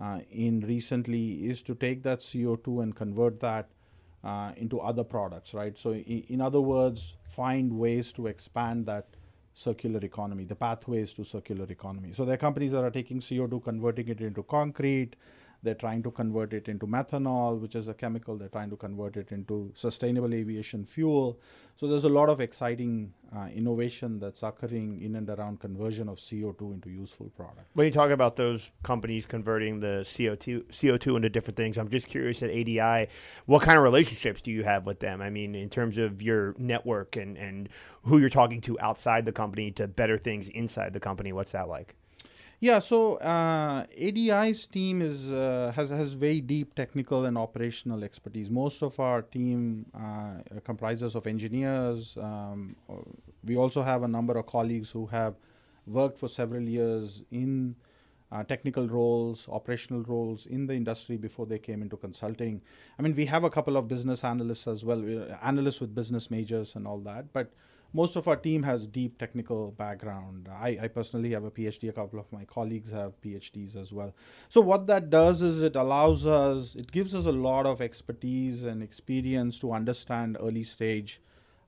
uh, 0.01 0.19
in 0.31 0.61
recently, 0.61 1.49
is 1.49 1.61
to 1.63 1.75
take 1.75 2.03
that 2.03 2.21
CO2 2.21 2.81
and 2.83 2.95
convert 2.95 3.41
that 3.41 3.67
Uh, 4.23 4.53
into 4.55 4.79
other 4.79 5.03
products, 5.03 5.53
right? 5.53 5.77
So, 5.77 5.91
in, 5.91 6.23
in 6.29 6.39
other 6.39 6.61
words, 6.61 7.15
find 7.25 7.77
ways 7.77 8.13
to 8.13 8.27
expand 8.27 8.85
that 8.85 9.05
circular 9.53 9.99
economy, 9.99 10.45
the 10.45 10.55
pathways 10.55 11.11
to 11.15 11.25
circular 11.25 11.65
economy. 11.69 12.13
So, 12.13 12.23
there 12.23 12.35
are 12.35 12.37
companies 12.37 12.71
that 12.71 12.85
are 12.85 12.89
taking 12.89 13.19
CO2, 13.19 13.61
converting 13.61 14.07
it 14.07 14.21
into 14.21 14.41
concrete, 14.43 15.17
they're 15.63 15.73
trying 15.73 16.03
to 16.03 16.11
convert 16.11 16.53
it 16.53 16.67
into 16.67 16.85
methanol, 16.85 17.59
which 17.59 17.73
is 17.73 17.87
a 17.87 17.93
chemical. 17.93 18.37
They're 18.37 18.49
trying 18.49 18.69
to 18.69 18.75
convert 18.75 19.15
it 19.15 19.31
into 19.31 19.71
sustainable 19.75 20.33
aviation 20.33 20.85
fuel. 20.85 21.39
So 21.77 21.87
there's 21.87 22.03
a 22.03 22.09
lot 22.09 22.29
of 22.29 22.39
exciting 22.39 23.13
uh, 23.35 23.47
innovation 23.47 24.19
that's 24.19 24.43
occurring 24.43 25.01
in 25.01 25.15
and 25.15 25.27
around 25.29 25.59
conversion 25.59 26.07
of 26.07 26.17
CO2 26.17 26.73
into 26.73 26.89
useful 26.89 27.31
products. 27.35 27.69
When 27.73 27.85
you 27.85 27.91
talk 27.91 28.11
about 28.11 28.35
those 28.35 28.69
companies 28.83 29.25
converting 29.25 29.79
the 29.79 30.01
CO2 30.03 30.65
CO2 30.65 31.15
into 31.15 31.29
different 31.29 31.57
things, 31.57 31.77
I'm 31.77 31.89
just 31.89 32.07
curious 32.07 32.43
at 32.43 32.51
ADI, 32.51 33.07
what 33.45 33.63
kind 33.63 33.77
of 33.77 33.83
relationships 33.83 34.41
do 34.41 34.51
you 34.51 34.63
have 34.63 34.85
with 34.85 34.99
them? 34.99 35.21
I 35.21 35.29
mean, 35.29 35.55
in 35.55 35.69
terms 35.69 35.97
of 35.97 36.21
your 36.21 36.55
network 36.59 37.15
and, 37.15 37.37
and 37.37 37.69
who 38.03 38.19
you're 38.19 38.29
talking 38.29 38.61
to 38.61 38.79
outside 38.79 39.25
the 39.25 39.31
company 39.31 39.71
to 39.71 39.87
better 39.87 40.17
things 40.17 40.49
inside 40.49 40.93
the 40.93 40.99
company, 40.99 41.33
what's 41.33 41.53
that 41.53 41.67
like? 41.67 41.95
Yeah, 42.63 42.79
so 42.79 43.15
uh, 43.15 43.85
ADI's 43.99 44.65
team 44.67 45.01
is 45.01 45.33
uh, 45.33 45.73
has 45.75 45.89
has 45.89 46.13
very 46.13 46.39
deep 46.39 46.75
technical 46.75 47.25
and 47.25 47.37
operational 47.37 48.05
expertise. 48.05 48.49
Most 48.49 48.81
of 48.81 49.01
our 49.01 49.21
team 49.21 49.87
uh, 49.93 50.61
comprises 50.63 51.13
of 51.13 51.27
engineers. 51.27 52.15
Um, 52.15 52.77
we 53.43 53.57
also 53.57 53.81
have 53.81 54.03
a 54.03 54.07
number 54.07 54.37
of 54.37 54.45
colleagues 54.45 54.91
who 54.91 55.07
have 55.07 55.35
worked 55.85 56.17
for 56.17 56.29
several 56.29 56.63
years 56.63 57.23
in 57.31 57.75
uh, 58.31 58.45
technical 58.45 58.87
roles, 58.87 59.49
operational 59.49 60.03
roles 60.03 60.45
in 60.45 60.65
the 60.67 60.73
industry 60.73 61.17
before 61.17 61.45
they 61.45 61.59
came 61.59 61.81
into 61.81 61.97
consulting. 61.97 62.61
I 62.97 63.01
mean, 63.01 63.13
we 63.13 63.25
have 63.25 63.43
a 63.43 63.49
couple 63.49 63.75
of 63.75 63.89
business 63.89 64.23
analysts 64.23 64.67
as 64.67 64.85
well, 64.85 65.03
uh, 65.03 65.35
analysts 65.43 65.81
with 65.81 65.93
business 65.93 66.31
majors 66.31 66.77
and 66.77 66.87
all 66.87 66.99
that, 66.99 67.33
but 67.33 67.51
most 67.93 68.15
of 68.15 68.27
our 68.27 68.35
team 68.35 68.63
has 68.63 68.87
deep 68.87 69.19
technical 69.19 69.71
background. 69.71 70.49
I, 70.51 70.79
I, 70.81 70.87
personally 70.87 71.31
have 71.31 71.43
a 71.43 71.51
PhD. 71.51 71.89
A 71.89 71.93
couple 71.93 72.19
of 72.19 72.31
my 72.31 72.43
colleagues 72.43 72.91
have 72.91 73.21
PhDs 73.21 73.75
as 73.75 73.93
well. 73.93 74.13
So 74.49 74.61
what 74.61 74.87
that 74.87 75.11
does 75.11 75.43
is 75.43 75.61
it 75.61 75.75
allows 75.75 76.25
us, 76.25 76.75
it 76.75 76.91
gives 76.91 77.13
us 77.13 77.25
a 77.25 77.31
lot 77.31 77.67
of 77.67 77.81
expertise 77.81 78.63
and 78.63 78.81
experience 78.81 79.59
to 79.59 79.71
understand 79.71 80.37
early 80.39 80.63
stage 80.63 81.21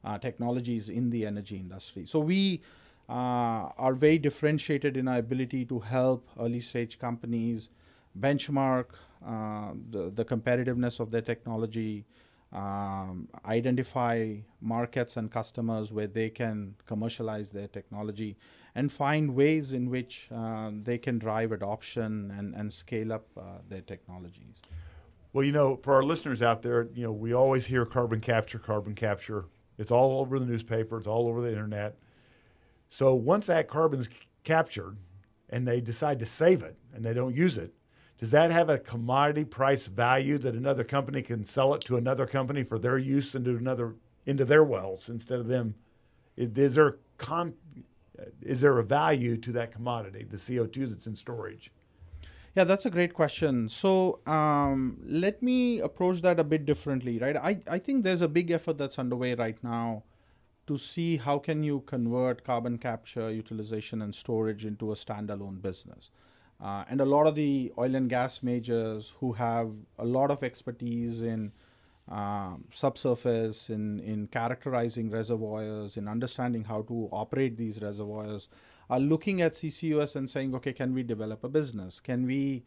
uh, 0.04 0.18
technologies 0.18 0.90
in 0.90 1.12
the 1.12 1.26
energy 1.26 1.58
industry. 1.58 2.06
So 2.08 2.20
we 2.20 2.62
uh, 3.08 3.70
are 3.78 3.94
very 3.94 4.18
differentiated 4.18 4.98
in 4.98 5.08
our 5.08 5.18
ability 5.18 5.66
to 5.66 5.80
help 5.80 6.28
early 6.40 6.60
stage 6.60 6.98
companies 6.98 7.70
benchmark 8.20 8.86
uh, 9.26 9.74
the, 9.90 10.10
the 10.10 10.26
competitiveness 10.26 11.00
of 11.00 11.12
their 11.12 11.22
technology, 11.22 12.06
um, 12.52 13.28
identify 13.46 14.38
markets 14.62 15.18
and 15.18 15.32
customers 15.32 15.92
where 15.92 16.08
they 16.08 16.30
can 16.30 16.76
commercialize 16.86 17.50
their 17.50 17.68
technology, 17.68 18.38
and 18.74 18.92
find 18.92 19.36
ways 19.36 19.74
in 19.74 19.90
which 19.90 20.28
uh, 20.34 20.70
they 20.74 20.98
can 20.98 21.18
drive 21.18 21.52
adoption 21.52 22.34
and, 22.38 22.54
and 22.56 22.72
scale 22.74 23.14
up 23.14 23.26
uh, 23.38 23.42
their 23.68 23.82
technologies. 23.82 24.56
Well, 25.34 25.44
you 25.44 25.52
know, 25.52 25.78
for 25.84 25.94
our 25.94 26.04
listeners 26.04 26.42
out 26.42 26.62
there, 26.62 26.88
you 26.94 27.04
know, 27.04 27.12
we 27.12 27.34
always 27.34 27.66
hear 27.66 27.86
carbon 27.86 28.22
capture, 28.22 28.60
carbon 28.60 28.96
capture. 28.96 29.46
It's 29.78 29.92
all 29.92 30.22
over 30.22 30.40
the 30.40 30.46
newspaper, 30.46 30.98
it's 30.98 31.08
all 31.08 31.28
over 31.28 31.42
the 31.42 31.50
internet. 31.50 31.98
So 32.90 33.14
once 33.14 33.48
that 33.48 33.68
carbon's 33.68 34.08
captured 34.44 34.98
and 35.50 35.68
they 35.68 35.82
decide 35.82 36.20
to 36.20 36.26
save 36.26 36.64
it 36.64 36.78
and 36.94 37.04
they 37.04 37.14
don't 37.14 37.36
use 37.36 37.58
it, 37.58 37.74
does 38.20 38.32
that 38.32 38.52
have 38.52 38.70
a 38.70 38.78
commodity 38.78 39.44
price 39.44 39.88
value 39.88 40.38
that 40.38 40.56
another 40.56 40.84
company 40.84 41.22
can 41.22 41.44
sell 41.44 41.74
it 41.74 41.82
to 41.82 41.98
another 41.98 42.26
company 42.26 42.64
for 42.64 42.80
their 42.80 42.98
use 42.98 43.36
into 43.36 43.52
another 43.52 43.96
into 44.26 44.46
their 44.46 44.64
wells 44.64 45.10
instead 45.10 45.40
of 45.40 45.48
them? 45.48 45.76
Is, 46.38 46.58
is 46.58 46.76
there 46.76 46.98
con, 47.18 47.54
is 48.42 48.62
there 48.62 48.78
a 48.80 48.84
value 48.84 49.38
to 49.38 49.52
that 49.52 49.72
commodity, 49.72 50.26
the 50.30 50.38
CO2 50.38 50.90
that's 50.90 51.08
in 51.08 51.16
storage? 51.16 51.72
Yeah, 52.56 52.64
that's 52.64 52.86
a 52.86 52.90
great 52.90 53.14
question. 53.14 53.68
So 53.68 54.20
um, 54.26 54.98
let 55.06 55.42
me 55.42 55.80
approach 55.82 56.22
that 56.22 56.40
a 56.40 56.44
bit 56.44 56.66
differently, 56.66 57.20
right? 57.20 57.36
I, 57.36 57.60
I 57.70 57.80
think 57.80 58.04
there's 58.04 58.22
a 58.22 58.30
big 58.30 58.50
effort 58.50 58.78
that's 58.78 58.98
underway 58.98 59.36
right 59.36 59.62
now 59.62 60.04
to 60.68 60.78
see 60.78 61.18
how 61.18 61.38
can 61.38 61.64
you 61.64 61.82
convert 61.82 62.46
carbon 62.46 62.78
capture, 62.78 63.30
utilization, 63.30 64.02
and 64.02 64.16
storage 64.16 64.66
into 64.66 64.92
a 64.92 64.96
standalone 64.96 65.62
business. 65.62 66.10
Uh, 66.62 66.84
and 66.90 67.02
a 67.02 67.06
lot 67.06 67.28
of 67.28 67.36
the 67.36 67.72
oil 67.78 67.96
and 67.96 68.10
gas 68.10 68.42
majors 68.42 69.14
who 69.20 69.34
have 69.34 69.72
a 70.00 70.06
lot 70.06 70.32
of 70.32 70.42
expertise 70.42 71.22
in 71.22 71.52
um, 72.08 72.66
subsurface, 72.72 73.70
in, 73.70 74.00
in 74.00 74.28
characterizing 74.28 75.10
reservoirs, 75.10 75.98
in 75.98 76.08
understanding 76.08 76.64
how 76.64 76.82
to 76.84 77.10
operate 77.12 77.58
these 77.58 77.82
reservoirs, 77.82 78.48
are 78.90 79.00
looking 79.00 79.42
at 79.42 79.54
CCUS 79.54 80.16
and 80.16 80.30
saying, 80.30 80.54
okay, 80.56 80.72
can 80.72 80.94
we 80.94 81.04
develop 81.04 81.44
a 81.44 81.50
business? 81.50 82.00
Can 82.00 82.26
we 82.26 82.64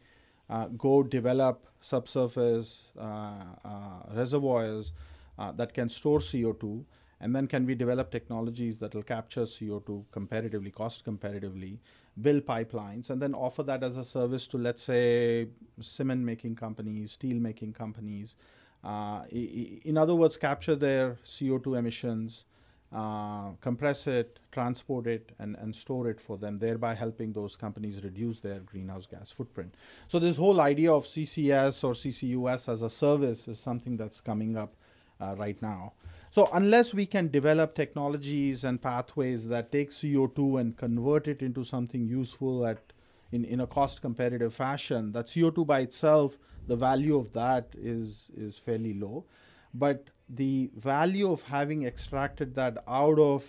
uh, 0.49 0.65
go 0.67 1.03
develop 1.03 1.67
subsurface 1.79 2.81
uh, 2.99 3.31
uh 3.63 4.03
reservoirs 4.13 4.91
uh, 5.37 5.51
that 5.53 5.73
can 5.73 5.89
store 5.89 6.19
CO2? 6.19 6.83
And 7.21 7.35
then 7.35 7.47
can 7.47 7.65
we 7.65 7.75
develop 7.75 8.11
technologies 8.11 8.77
that 8.77 8.95
will 8.95 9.03
capture 9.03 9.41
CO2 9.41 10.05
comparatively, 10.11 10.71
cost 10.71 11.03
comparatively, 11.03 11.79
build 12.21 12.45
pipelines, 12.45 13.09
and 13.09 13.21
then 13.21 13.33
offer 13.33 13.63
that 13.63 13.83
as 13.83 13.97
a 13.97 14.05
service 14.05 14.47
to, 14.47 14.57
let's 14.57 14.83
say, 14.83 15.47
cement 15.81 16.21
making 16.21 16.55
companies, 16.55 17.11
steel 17.11 17.37
making 17.37 17.73
companies. 17.73 18.35
Uh, 18.83 19.23
in 19.31 19.97
other 19.97 20.15
words, 20.15 20.37
capture 20.37 20.75
their 20.75 21.17
CO2 21.25 21.77
emissions, 21.77 22.45
uh, 22.93 23.51
compress 23.61 24.07
it, 24.07 24.39
transport 24.51 25.05
it, 25.05 25.33
and, 25.39 25.55
and 25.57 25.75
store 25.75 26.09
it 26.09 26.19
for 26.19 26.37
them, 26.37 26.59
thereby 26.59 26.95
helping 26.95 27.33
those 27.33 27.55
companies 27.55 28.01
reduce 28.03 28.39
their 28.39 28.59
greenhouse 28.59 29.05
gas 29.05 29.29
footprint. 29.29 29.75
So, 30.07 30.19
this 30.19 30.37
whole 30.37 30.59
idea 30.61 30.91
of 30.91 31.05
CCS 31.05 31.83
or 31.83 31.93
CCUS 31.93 32.67
as 32.67 32.81
a 32.81 32.89
service 32.89 33.47
is 33.47 33.59
something 33.59 33.97
that's 33.97 34.21
coming 34.21 34.57
up 34.57 34.73
uh, 35.21 35.35
right 35.37 35.61
now. 35.61 35.93
So 36.31 36.47
unless 36.53 36.93
we 36.93 37.05
can 37.07 37.29
develop 37.29 37.73
technologies 37.73 38.63
and 38.63 38.81
pathways 38.81 39.47
that 39.47 39.71
take 39.71 39.91
CO2 39.91 40.59
and 40.59 40.77
convert 40.77 41.27
it 41.27 41.41
into 41.41 41.63
something 41.63 42.05
useful 42.05 42.65
at 42.65 42.93
in, 43.31 43.45
in 43.45 43.59
a 43.59 43.67
cost 43.67 44.01
competitive 44.01 44.53
fashion, 44.53 45.11
that 45.11 45.27
CO2 45.27 45.65
by 45.65 45.81
itself, 45.81 46.37
the 46.67 46.75
value 46.75 47.15
of 47.15 47.33
that 47.33 47.73
is 47.77 48.31
is 48.35 48.57
fairly 48.57 48.93
low. 48.93 49.25
But 49.73 50.09
the 50.27 50.71
value 50.75 51.31
of 51.31 51.43
having 51.43 51.83
extracted 51.83 52.55
that 52.55 52.83
out 52.87 53.19
of 53.19 53.43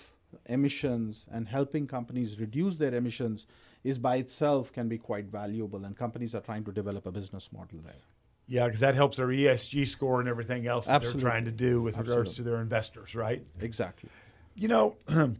emissions 0.47 1.27
and 1.31 1.49
helping 1.49 1.87
companies 1.87 2.39
reduce 2.39 2.77
their 2.77 2.95
emissions 2.95 3.47
is 3.83 3.99
by 3.99 4.17
itself 4.17 4.73
can 4.73 4.89
be 4.89 4.99
quite 4.99 5.27
valuable 5.27 5.85
and 5.85 5.97
companies 5.97 6.35
are 6.35 6.41
trying 6.41 6.65
to 6.65 6.73
develop 6.73 7.07
a 7.07 7.13
business 7.13 7.49
model 7.53 7.81
there. 7.85 8.10
Yeah, 8.51 8.65
because 8.65 8.81
that 8.81 8.97
helps 8.97 9.17
their 9.17 9.29
ESG 9.29 9.87
score 9.87 10.19
and 10.19 10.29
everything 10.29 10.67
else 10.67 10.87
that 10.87 10.95
Absolutely. 10.97 11.23
they're 11.23 11.31
trying 11.31 11.45
to 11.45 11.53
do 11.53 11.81
with 11.81 11.95
Absolutely. 11.95 12.19
regards 12.19 12.37
to 12.37 12.43
their 12.43 12.61
investors, 12.61 13.15
right? 13.15 13.45
Exactly. 13.61 14.11
You 14.57 14.67
know, 14.67 14.97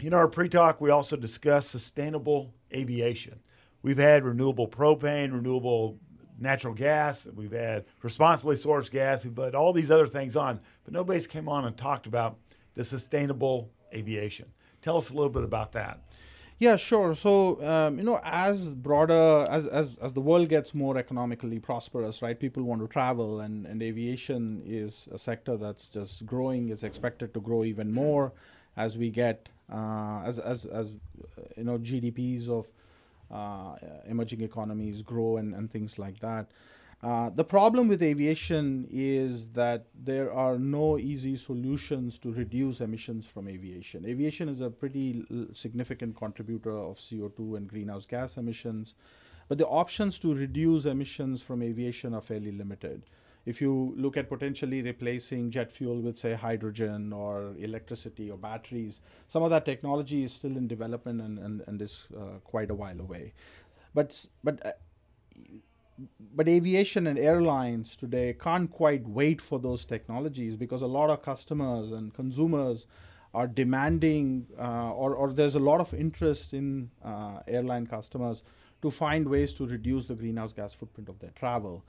in 0.00 0.12
our 0.12 0.26
pre-talk, 0.26 0.80
we 0.80 0.90
also 0.90 1.14
discussed 1.14 1.70
sustainable 1.70 2.52
aviation. 2.74 3.38
We've 3.82 3.98
had 3.98 4.24
renewable 4.24 4.66
propane, 4.66 5.32
renewable 5.32 6.00
natural 6.40 6.74
gas, 6.74 7.24
we've 7.36 7.52
had 7.52 7.84
responsibly 8.02 8.56
sourced 8.56 8.90
gas, 8.90 9.24
we've 9.24 9.34
put 9.34 9.54
all 9.54 9.72
these 9.72 9.92
other 9.92 10.06
things 10.06 10.34
on, 10.34 10.58
but 10.84 10.92
nobody's 10.92 11.28
came 11.28 11.48
on 11.48 11.66
and 11.66 11.76
talked 11.76 12.06
about 12.06 12.36
the 12.74 12.82
sustainable 12.82 13.70
aviation. 13.94 14.46
Tell 14.82 14.96
us 14.96 15.10
a 15.10 15.12
little 15.12 15.30
bit 15.30 15.44
about 15.44 15.70
that. 15.72 16.00
Yeah, 16.60 16.76
sure. 16.76 17.14
So 17.14 17.64
um, 17.66 17.96
you 17.98 18.04
know, 18.04 18.20
as 18.22 18.74
broader 18.74 19.46
as, 19.50 19.66
as 19.66 19.96
as 19.96 20.12
the 20.12 20.20
world 20.20 20.50
gets 20.50 20.74
more 20.74 20.98
economically 20.98 21.58
prosperous, 21.58 22.20
right? 22.20 22.38
People 22.38 22.64
want 22.64 22.82
to 22.82 22.86
travel, 22.88 23.40
and 23.40 23.66
and 23.66 23.82
aviation 23.82 24.62
is 24.66 25.08
a 25.10 25.18
sector 25.18 25.56
that's 25.56 25.88
just 25.88 26.26
growing. 26.26 26.68
It's 26.68 26.82
expected 26.82 27.32
to 27.32 27.40
grow 27.40 27.64
even 27.64 27.92
more 27.94 28.32
as 28.76 28.98
we 28.98 29.08
get 29.10 29.48
uh, 29.72 30.20
as 30.26 30.38
as 30.38 30.66
as 30.66 30.98
you 31.56 31.64
know 31.64 31.78
GDPs 31.78 32.50
of 32.50 32.66
uh, 33.30 33.76
emerging 34.06 34.42
economies 34.42 35.02
grow 35.02 35.38
and 35.38 35.54
and 35.54 35.72
things 35.72 35.98
like 35.98 36.20
that. 36.20 36.50
Uh, 37.02 37.30
the 37.30 37.44
problem 37.44 37.88
with 37.88 38.02
aviation 38.02 38.86
is 38.90 39.48
that 39.50 39.86
there 39.94 40.30
are 40.30 40.58
no 40.58 40.98
easy 40.98 41.34
solutions 41.34 42.18
to 42.18 42.30
reduce 42.30 42.82
emissions 42.82 43.24
from 43.24 43.48
aviation. 43.48 44.04
Aviation 44.04 44.50
is 44.50 44.60
a 44.60 44.68
pretty 44.68 45.24
significant 45.54 46.14
contributor 46.14 46.76
of 46.76 46.98
CO2 46.98 47.56
and 47.56 47.68
greenhouse 47.68 48.04
gas 48.04 48.36
emissions, 48.36 48.94
but 49.48 49.56
the 49.56 49.66
options 49.66 50.18
to 50.18 50.34
reduce 50.34 50.84
emissions 50.84 51.40
from 51.40 51.62
aviation 51.62 52.12
are 52.12 52.20
fairly 52.20 52.52
limited. 52.52 53.04
If 53.46 53.62
you 53.62 53.94
look 53.96 54.18
at 54.18 54.28
potentially 54.28 54.82
replacing 54.82 55.50
jet 55.50 55.72
fuel 55.72 56.02
with, 56.02 56.18
say, 56.18 56.34
hydrogen 56.34 57.14
or 57.14 57.54
electricity 57.58 58.30
or 58.30 58.36
batteries, 58.36 59.00
some 59.28 59.42
of 59.42 59.48
that 59.48 59.64
technology 59.64 60.22
is 60.24 60.32
still 60.32 60.54
in 60.54 60.68
development 60.68 61.22
and, 61.22 61.38
and, 61.38 61.62
and 61.66 61.80
is 61.80 62.04
uh, 62.14 62.38
quite 62.44 62.70
a 62.70 62.74
while 62.74 63.00
away. 63.00 63.32
But, 63.94 64.26
but 64.44 64.64
uh, 64.64 64.72
but 66.34 66.48
aviation 66.48 67.06
and 67.06 67.18
airlines 67.18 67.96
today 67.96 68.34
can't 68.40 68.70
quite 68.70 69.06
wait 69.06 69.40
for 69.40 69.58
those 69.58 69.84
technologies 69.84 70.56
because 70.56 70.82
a 70.82 70.86
lot 70.86 71.10
of 71.10 71.22
customers 71.22 71.92
and 71.92 72.14
consumers 72.14 72.86
are 73.32 73.46
demanding, 73.46 74.46
uh, 74.58 74.90
or, 74.92 75.14
or 75.14 75.32
there's 75.32 75.54
a 75.54 75.60
lot 75.60 75.80
of 75.80 75.94
interest 75.94 76.52
in 76.52 76.90
uh, 77.04 77.40
airline 77.46 77.86
customers 77.86 78.42
to 78.82 78.90
find 78.90 79.28
ways 79.28 79.54
to 79.54 79.66
reduce 79.66 80.06
the 80.06 80.14
greenhouse 80.14 80.52
gas 80.52 80.72
footprint 80.72 81.08
of 81.08 81.18
their 81.20 81.30
travel, 81.30 81.84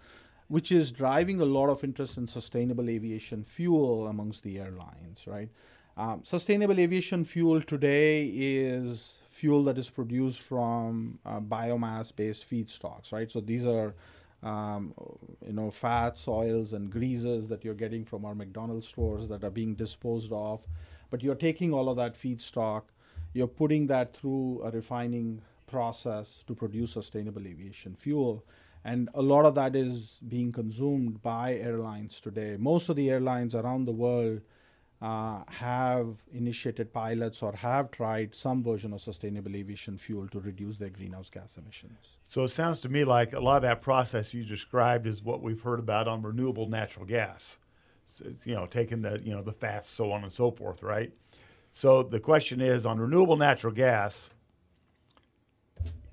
which 0.48 0.72
is 0.72 0.91
driving 0.91 1.39
a 1.41 1.46
lot 1.46 1.70
of 1.70 1.84
interest 1.84 2.18
in 2.18 2.27
sustainable 2.27 2.89
aviation 2.89 3.44
fuel 3.44 4.08
amongst 4.08 4.44
the 4.44 4.60
airlines, 4.60 5.25
right? 5.25 5.50
Um, 5.98 6.22
sustainable 6.24 6.80
aviation 6.80 7.24
fuel 7.24 7.62
today 7.62 8.25
is 8.25 9.21
fuel 9.41 9.63
that 9.63 9.77
is 9.83 9.89
produced 9.89 10.41
from 10.51 11.17
uh, 11.25 11.39
biomass-based 11.39 12.43
feedstocks, 12.50 13.12
right? 13.12 13.29
So 13.31 13.39
these 13.41 13.65
are, 13.65 13.95
um, 14.43 14.93
you 15.45 15.53
know, 15.53 15.71
fats, 15.71 16.27
oils, 16.27 16.74
and 16.74 16.91
greases 16.91 17.50
that 17.50 17.65
you're 17.65 17.81
getting 17.86 18.05
from 18.05 18.24
our 18.24 18.36
McDonald's 18.36 18.88
stores 18.88 19.27
that 19.29 19.43
are 19.43 19.55
being 19.62 19.74
disposed 19.74 20.31
of. 20.31 20.60
But 21.10 21.24
you're 21.24 21.41
taking 21.50 21.74
all 21.74 21.89
of 21.89 21.98
that 21.98 22.13
feedstock, 22.24 22.83
you're 23.33 23.55
putting 23.62 23.88
that 23.88 24.15
through 24.15 24.62
a 24.63 24.69
refining 24.69 25.41
process 25.65 26.43
to 26.48 26.53
produce 26.53 26.91
sustainable 26.91 27.45
aviation 27.48 27.95
fuel. 27.95 28.45
And 28.83 29.10
a 29.13 29.24
lot 29.33 29.45
of 29.45 29.55
that 29.55 29.75
is 29.75 30.19
being 30.36 30.51
consumed 30.51 31.21
by 31.21 31.55
airlines 31.55 32.21
today. 32.21 32.57
Most 32.60 32.89
of 32.89 32.95
the 32.95 33.10
airlines 33.10 33.55
around 33.55 33.86
the 33.86 33.98
world 34.05 34.41
uh, 35.01 35.41
have 35.48 36.17
initiated 36.31 36.93
pilots 36.93 37.41
or 37.41 37.53
have 37.53 37.89
tried 37.89 38.36
some 38.36 38.63
version 38.63 38.93
of 38.93 39.01
sustainable 39.01 39.55
aviation 39.55 39.98
fuel 39.98 40.27
to 40.27 40.39
reduce 40.39 40.77
their 40.77 40.89
greenhouse 40.89 41.29
gas 41.29 41.58
emissions. 41.58 41.98
So 42.27 42.43
it 42.43 42.50
sounds 42.50 42.79
to 42.79 42.89
me 42.89 43.03
like 43.03 43.34
a 43.34 43.39
lot 43.39 43.58
of 43.58 43.62
that 43.63 43.81
process 43.81 44.34
you 44.34 44.43
described 44.43 45.08
is 45.08 45.24
what 45.24 45.41
we've 45.41 45.62
heard 45.62 45.79
about 45.79 46.08
on 46.08 46.22
renewable 46.22 46.70
natural 46.70 47.05
gas. 47.05 47.58
So 48.15 48.25
you 48.46 48.53
know, 48.53 48.67
taking 48.67 49.01
the 49.01 49.20
you 49.24 49.34
know 49.34 49.41
the 49.41 49.53
fats, 49.53 49.89
so 49.89 50.12
on 50.12 50.24
and 50.24 50.31
so 50.31 50.51
forth, 50.51 50.84
right? 50.84 51.12
So 51.72 52.03
the 52.03 52.20
question 52.20 52.62
is 52.62 52.86
on 52.86 53.00
renewable 53.00 53.38
natural 53.38 53.74
gas, 53.74 54.29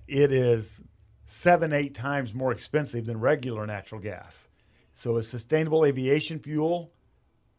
it 0.06 0.32
is 0.32 0.80
seven, 1.26 1.74
eight 1.74 1.94
times 1.94 2.32
more 2.32 2.52
expensive 2.52 3.04
than 3.04 3.20
regular 3.20 3.66
natural 3.66 4.00
gas. 4.00 4.48
So 4.94 5.18
is 5.18 5.28
sustainable 5.28 5.84
aviation 5.84 6.38
fuel 6.38 6.90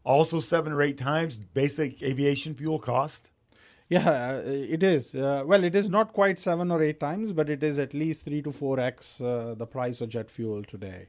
also 0.04 0.40
seven 0.40 0.72
or 0.72 0.82
eight 0.82 0.98
times 0.98 1.38
basic 1.38 2.02
aviation 2.02 2.54
fuel 2.54 2.78
cost? 2.78 3.30
Yeah, 3.88 4.08
uh, 4.08 4.42
it 4.46 4.84
is. 4.84 5.14
Uh, 5.16 5.42
well, 5.44 5.64
it 5.64 5.74
is 5.74 5.90
not 5.90 6.12
quite 6.12 6.38
seven 6.38 6.70
or 6.70 6.80
eight 6.80 7.00
times, 7.00 7.32
but 7.32 7.50
it 7.50 7.62
is 7.64 7.76
at 7.78 7.92
least 7.92 8.24
three 8.24 8.40
to 8.42 8.52
four 8.52 8.78
x 8.78 9.20
uh, 9.20 9.54
the 9.58 9.66
price 9.66 10.00
of 10.00 10.10
jet 10.10 10.30
fuel 10.30 10.62
today. 10.62 11.08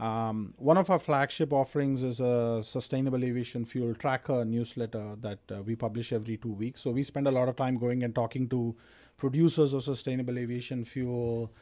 Um, 0.00 0.54
one 0.56 0.78
of 0.78 0.88
our 0.90 0.98
flagship 0.98 1.52
offerings 1.52 2.02
is 2.02 2.20
a 2.20 2.62
sustainable 2.64 3.22
aviation 3.22 3.64
fuel 3.64 3.94
tracker 3.94 4.44
newsletter 4.44 5.14
that 5.20 5.38
uh, 5.50 5.62
we 5.62 5.76
publish 5.76 6.12
every 6.12 6.38
two 6.38 6.52
weeks. 6.52 6.80
So 6.80 6.90
we 6.90 7.02
spend 7.02 7.28
a 7.28 7.30
lot 7.30 7.48
of 7.48 7.56
time 7.56 7.76
going 7.76 8.02
and 8.02 8.14
talking 8.14 8.48
to 8.48 8.74
producers 9.16 9.74
of 9.74 9.84
sustainable 9.84 10.38
aviation 10.38 10.84
fuel, 10.84 11.52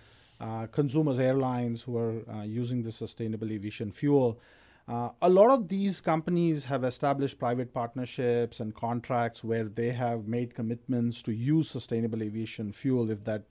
uh, 0.41 0.69
consumers, 0.69 1.19
airlines 1.19 1.83
who 1.83 1.99
are 1.99 2.23
uh, 2.33 2.43
using 2.43 2.83
the 2.83 2.93
sustainable 2.93 3.51
aviation 3.51 3.91
fuel. 3.91 4.41
Uh, 4.90 5.11
a 5.23 5.30
lot 5.30 5.50
of 5.50 5.68
these 5.68 6.00
companies 6.00 6.64
have 6.64 6.82
established 6.82 7.38
private 7.38 7.73
partnerships 7.73 8.59
and 8.59 8.75
contracts 8.75 9.44
where 9.44 9.62
they 9.62 9.92
have 9.92 10.26
made 10.26 10.52
commitments 10.52 11.23
to 11.23 11.30
use 11.30 11.70
sustainable 11.70 12.25
aviation 12.25 12.73
fuel 12.73 13.09
if 13.09 13.23
that 13.23 13.44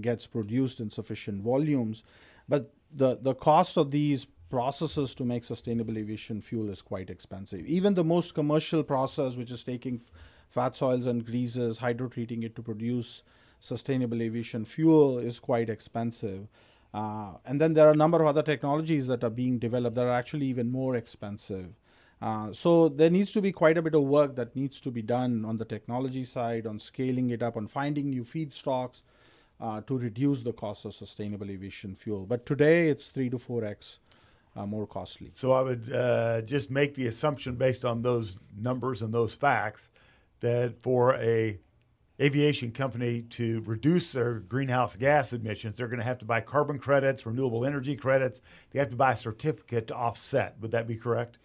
gets 0.00 0.26
produced 0.26 0.80
in 0.80 0.88
sufficient 0.88 1.42
volumes. 1.42 2.02
But 2.48 2.72
the, 2.90 3.18
the 3.20 3.34
cost 3.34 3.76
of 3.76 3.90
these 3.90 4.26
processes 4.48 5.14
to 5.16 5.24
make 5.24 5.44
sustainable 5.44 5.98
aviation 5.98 6.40
fuel 6.40 6.70
is 6.70 6.80
quite 6.80 7.10
expensive. 7.10 7.66
Even 7.66 7.92
the 7.92 8.04
most 8.04 8.34
commercial 8.34 8.82
process, 8.82 9.36
which 9.36 9.50
is 9.50 9.62
taking 9.62 10.00
fats, 10.48 10.80
oils, 10.80 11.06
and 11.06 11.26
greases, 11.26 11.80
hydrotreating 11.80 12.42
it 12.42 12.56
to 12.56 12.62
produce 12.62 13.22
sustainable 13.60 14.22
aviation 14.22 14.64
fuel, 14.64 15.18
is 15.18 15.40
quite 15.40 15.68
expensive. 15.68 16.48
Uh, 16.96 17.32
and 17.44 17.60
then 17.60 17.74
there 17.74 17.86
are 17.86 17.90
a 17.92 18.02
number 18.04 18.22
of 18.22 18.26
other 18.26 18.42
technologies 18.42 19.06
that 19.06 19.22
are 19.22 19.28
being 19.28 19.58
developed 19.58 19.96
that 19.96 20.06
are 20.06 20.18
actually 20.18 20.46
even 20.46 20.72
more 20.72 20.96
expensive. 20.96 21.74
Uh, 22.22 22.50
so 22.54 22.88
there 22.88 23.10
needs 23.10 23.32
to 23.32 23.42
be 23.42 23.52
quite 23.52 23.76
a 23.76 23.82
bit 23.82 23.94
of 23.94 24.02
work 24.02 24.34
that 24.34 24.56
needs 24.56 24.80
to 24.80 24.90
be 24.90 25.02
done 25.02 25.44
on 25.44 25.58
the 25.58 25.64
technology 25.66 26.24
side, 26.24 26.66
on 26.66 26.78
scaling 26.78 27.28
it 27.28 27.42
up, 27.42 27.54
on 27.54 27.66
finding 27.66 28.08
new 28.08 28.24
feedstocks 28.24 29.02
uh, 29.60 29.82
to 29.82 29.98
reduce 29.98 30.40
the 30.40 30.54
cost 30.54 30.86
of 30.86 30.94
sustainable 30.94 31.50
aviation 31.50 31.94
fuel. 31.94 32.24
But 32.24 32.46
today 32.46 32.88
it's 32.88 33.08
three 33.08 33.28
to 33.28 33.38
four 33.38 33.62
x 33.62 33.98
uh, 34.56 34.64
more 34.64 34.86
costly. 34.86 35.28
So 35.28 35.52
I 35.52 35.60
would 35.60 35.92
uh, 35.92 36.40
just 36.42 36.70
make 36.70 36.94
the 36.94 37.08
assumption 37.08 37.56
based 37.56 37.84
on 37.84 38.00
those 38.00 38.38
numbers 38.58 39.02
and 39.02 39.12
those 39.12 39.34
facts 39.34 39.90
that 40.40 40.80
for 40.80 41.14
a 41.16 41.58
aviation 42.20 42.72
company 42.72 43.22
to 43.22 43.62
reduce 43.66 44.12
their 44.12 44.40
greenhouse 44.40 44.96
gas 44.96 45.32
emissions, 45.32 45.76
they're 45.76 45.88
going 45.88 46.00
to 46.00 46.04
have 46.06 46.18
to 46.18 46.24
buy 46.24 46.40
carbon 46.40 46.78
credits, 46.78 47.26
renewable 47.26 47.64
energy 47.64 47.96
credits. 47.96 48.40
They 48.70 48.78
have 48.78 48.90
to 48.90 48.96
buy 48.96 49.12
a 49.12 49.16
certificate 49.16 49.88
to 49.88 49.94
offset. 49.94 50.56
Would 50.60 50.70
that 50.70 50.86
be 50.86 50.96
correct? 50.96 51.38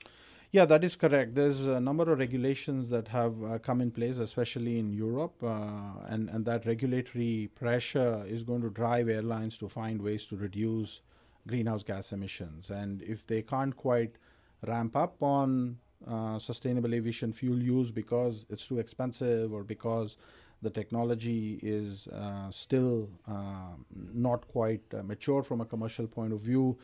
Yeah, 0.53 0.65
that 0.65 0.83
is 0.83 0.97
correct. 0.97 1.35
There's 1.35 1.65
a 1.65 1.79
number 1.79 2.11
of 2.11 2.19
regulations 2.19 2.89
that 2.89 3.07
have 3.09 3.41
uh, 3.41 3.59
come 3.59 3.79
in 3.79 3.91
place, 3.91 4.17
especially 4.17 4.79
in 4.79 4.91
Europe, 4.91 5.41
uh, 5.41 6.05
and 6.09 6.29
and 6.29 6.43
that 6.45 6.65
regulatory 6.65 7.49
pressure 7.55 8.25
is 8.27 8.43
going 8.43 8.61
to 8.61 8.69
drive 8.69 9.07
airlines 9.07 9.57
to 9.59 9.69
find 9.69 10.01
ways 10.01 10.25
to 10.25 10.35
reduce 10.35 10.99
greenhouse 11.47 11.83
gas 11.83 12.11
emissions. 12.11 12.69
And 12.69 13.01
if 13.01 13.25
they 13.25 13.41
can't 13.41 13.75
quite 13.77 14.17
ramp 14.61 14.95
up 14.97 15.23
on 15.23 15.77
uh, 16.05 16.37
sustainable 16.39 16.93
aviation 16.93 17.31
fuel 17.31 17.61
use 17.61 17.91
because 17.91 18.45
it's 18.49 18.67
too 18.67 18.79
expensive 18.79 19.53
or 19.53 19.63
because 19.63 20.17
the 20.61 20.69
technology 20.69 21.59
is 21.63 22.07
uh, 22.07 22.51
still 22.51 23.09
uh, 23.27 23.73
not 24.13 24.47
quite 24.47 24.81
uh, 24.93 25.01
mature 25.01 25.41
from 25.43 25.61
a 25.61 25.65
commercial 25.65 26.07
point 26.07 26.33
of 26.33 26.39
view. 26.39 26.77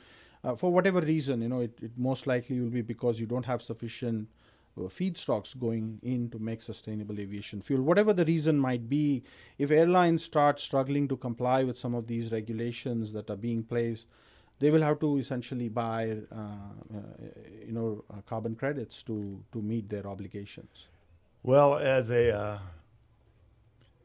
Uh, 0.43 0.55
for 0.55 0.71
whatever 0.71 0.99
reason, 1.01 1.41
you 1.41 1.49
know, 1.49 1.61
it, 1.61 1.77
it, 1.81 1.91
most 1.97 2.25
likely 2.25 2.59
will 2.59 2.69
be 2.69 2.81
because 2.81 3.19
you 3.19 3.25
don't 3.25 3.45
have 3.45 3.61
sufficient 3.61 4.27
uh, 4.77 4.81
feedstocks 4.81 5.57
going 5.57 5.99
in 6.01 6.29
to 6.29 6.39
make 6.39 6.61
sustainable 6.61 7.19
aviation 7.19 7.61
fuel. 7.61 7.81
Whatever 7.81 8.13
the 8.13 8.25
reason 8.25 8.59
might 8.59 8.89
be, 8.89 9.23
if 9.57 9.69
airlines 9.69 10.23
start 10.23 10.59
struggling 10.59 11.07
to 11.07 11.17
comply 11.17 11.63
with 11.63 11.77
some 11.77 11.93
of 11.93 12.07
these 12.07 12.31
regulations 12.31 13.13
that 13.13 13.29
are 13.29 13.35
being 13.35 13.63
placed, 13.63 14.07
they 14.59 14.71
will 14.71 14.81
have 14.81 14.99
to 14.99 15.17
essentially 15.17 15.69
buy, 15.69 16.17
uh, 16.31 16.95
you 17.63 17.71
know, 17.71 18.03
carbon 18.25 18.55
credits 18.55 19.03
to 19.03 19.43
to 19.51 19.61
meet 19.61 19.87
their 19.87 20.07
obligations. 20.07 20.87
Well, 21.43 21.77
as 21.77 22.09
a 22.09 22.59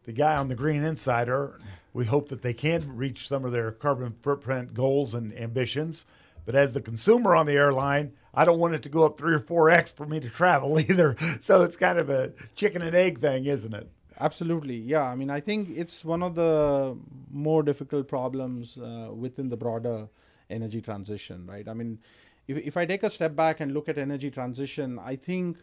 the 0.05 0.13
guy 0.13 0.37
on 0.37 0.49
the 0.49 0.55
Green 0.55 0.85
Insider, 0.85 1.59
we 1.93 2.07
hope 2.07 2.29
that 2.29 2.43
they 2.43 2.55
can 2.55 2.97
reach 2.97 3.29
some 3.29 3.45
of 3.45 3.53
their 3.53 3.71
carbon 3.71 4.15
footprint 4.23 4.75
goals 4.75 5.15
and 5.15 5.37
ambitions. 5.37 6.05
But 6.45 6.55
as 6.55 6.73
the 6.73 6.81
consumer 6.81 7.37
on 7.37 7.47
the 7.47 7.53
airline, 7.53 8.13
I 8.35 8.45
don't 8.45 8.59
want 8.59 8.75
it 8.75 8.83
to 8.83 8.89
go 8.89 9.05
up 9.05 9.19
three 9.19 9.35
or 9.35 9.41
four 9.41 9.71
X 9.71 9.93
for 9.93 10.07
me 10.07 10.19
to 10.21 10.29
travel 10.29 10.79
either. 10.91 11.17
So 11.41 11.63
it's 11.63 11.77
kind 11.77 11.99
of 11.99 12.11
a 12.11 12.33
chicken 12.55 12.83
and 12.83 12.95
egg 12.95 13.19
thing, 13.19 13.45
isn't 13.45 13.75
it? 13.75 13.89
Absolutely. 14.19 14.77
Yeah. 14.77 15.03
I 15.05 15.15
mean, 15.15 15.31
I 15.31 15.41
think 15.41 15.71
it's 15.71 16.05
one 16.05 16.23
of 16.23 16.35
the 16.35 16.97
more 17.31 17.63
difficult 17.63 18.09
problems 18.09 18.77
uh, 18.79 19.11
within 19.13 19.49
the 19.49 19.57
broader 19.57 20.09
energy 20.51 20.81
transition, 20.81 21.47
right? 21.47 21.69
I 21.69 21.75
mean, 21.75 21.99
if, 22.47 22.57
if 22.59 22.77
I 22.77 22.87
take 22.87 23.03
a 23.03 23.11
step 23.11 23.35
back 23.35 23.61
and 23.61 23.73
look 23.73 23.89
at 23.89 23.99
energy 23.99 24.31
transition, 24.31 24.99
I 24.99 25.17
think 25.17 25.59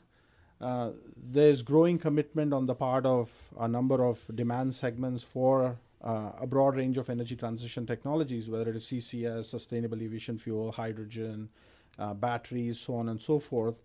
uh, 0.62 0.92
there's 1.16 1.62
growing 1.62 1.98
commitment 1.98 2.54
on 2.54 2.66
the 2.66 2.76
part 2.76 3.06
of 3.06 3.30
a 3.58 3.68
number 3.68 4.04
of 4.04 4.26
demand 4.34 4.76
segments 4.76 5.24
for 5.24 5.78
uh, 6.04 6.32
a 6.40 6.48
broad 6.48 6.76
range 6.76 6.98
of 6.98 7.10
energy 7.10 7.36
transition 7.36 7.86
technologies, 7.86 8.50
whether 8.50 8.70
it 8.70 8.76
is 8.76 8.84
CCS, 8.86 9.46
sustainable 9.46 10.02
aviation 10.02 10.38
fuel, 10.38 10.72
hydrogen, 10.72 11.50
uh, 11.98 12.14
batteries, 12.14 12.80
so 12.80 12.96
on 12.96 13.10
and 13.10 13.22
so 13.22 13.40
forth. 13.40 13.76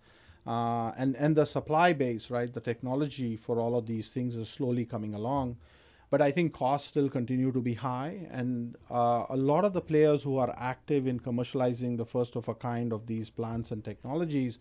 Uh, 0.47 0.91
and, 0.97 1.17
and 1.17 1.37
the 1.37 1.45
supply 1.45 1.93
base, 1.93 2.31
right, 2.31 2.53
the 2.53 2.61
technology 2.61 3.37
for 3.37 3.59
all 3.59 3.77
of 3.77 3.87
these 3.87 4.09
things 4.09 4.37
is 4.37 4.49
slowly 4.49 4.85
coming 4.85 5.15
along. 5.15 5.57
But 6.11 6.21
I 6.21 6.31
think 6.31 6.53
costs 6.53 6.89
still 6.89 7.09
continue 7.09 7.51
to 7.51 7.61
be 7.61 7.75
high. 7.75 8.29
And 8.31 8.77
uh, 8.91 9.25
a 9.29 9.37
lot 9.37 9.65
of 9.65 9.73
the 9.73 9.81
players 9.81 10.23
who 10.23 10.39
are 10.39 10.55
active 10.57 11.07
in 11.07 11.19
commercializing 11.19 11.97
the 11.97 12.05
first 12.05 12.37
of 12.37 12.47
a 12.49 12.55
kind 12.55 12.93
of 12.93 13.07
these 13.07 13.31
plants 13.31 13.71
and 13.71 13.83
technologies 13.83 14.59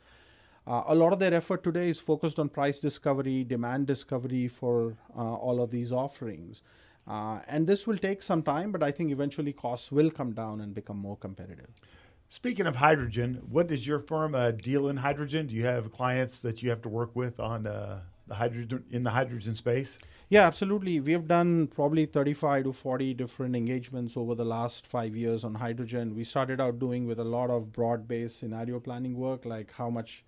uh, 0.65 0.83
a 0.87 0.95
lot 0.95 1.13
of 1.13 1.19
their 1.19 1.33
effort 1.33 1.63
today 1.63 1.89
is 1.89 1.99
focused 1.99 2.39
on 2.39 2.49
price 2.49 2.79
discovery, 2.79 3.43
demand 3.43 3.87
discovery 3.87 4.47
for 4.47 4.97
uh, 5.15 5.19
all 5.19 5.61
of 5.61 5.71
these 5.71 5.91
offerings. 5.91 6.61
Uh, 7.05 7.39
and 7.47 7.67
this 7.67 7.85
will 7.85 7.97
take 7.97 8.21
some 8.21 8.41
time, 8.41 8.71
but 8.71 8.81
I 8.81 8.91
think 8.91 9.11
eventually 9.11 9.51
costs 9.51 9.91
will 9.91 10.09
come 10.09 10.31
down 10.31 10.61
and 10.61 10.73
become 10.73 10.97
more 10.97 11.17
competitive. 11.17 11.69
Speaking 12.29 12.65
of 12.65 12.77
hydrogen, 12.77 13.41
what 13.49 13.67
does 13.67 13.85
your 13.85 13.99
firm 13.99 14.33
uh, 14.33 14.51
deal 14.51 14.87
in 14.87 14.97
hydrogen? 14.97 15.47
Do 15.47 15.53
you 15.53 15.65
have 15.65 15.91
clients 15.91 16.41
that 16.41 16.63
you 16.63 16.69
have 16.69 16.81
to 16.83 16.89
work 16.89 17.15
with 17.15 17.39
on 17.39 17.67
uh, 17.67 17.99
the 18.27 18.35
hydrogen 18.35 18.85
in 18.89 19.03
the 19.03 19.11
hydrogen 19.11 19.55
space? 19.55 19.99
Yeah, 20.29 20.47
absolutely. 20.47 20.99
We 20.99 21.11
have 21.11 21.27
done 21.27 21.67
probably 21.67 22.05
35 22.05 22.63
to 22.63 22.73
40 22.73 23.13
different 23.13 23.55
engagements 23.55 24.17
over 24.17 24.33
the 24.33 24.45
last 24.45 24.87
five 24.87 25.15
years 25.15 25.43
on 25.43 25.55
hydrogen. 25.55 26.15
We 26.15 26.23
started 26.23 26.59
out 26.59 26.79
doing 26.79 27.05
with 27.05 27.19
a 27.19 27.23
lot 27.23 27.51
of 27.51 27.71
broad-based 27.71 28.39
scenario 28.39 28.79
planning 28.79 29.15
work, 29.15 29.45
like 29.45 29.73
how 29.73 29.91
much 29.91 30.23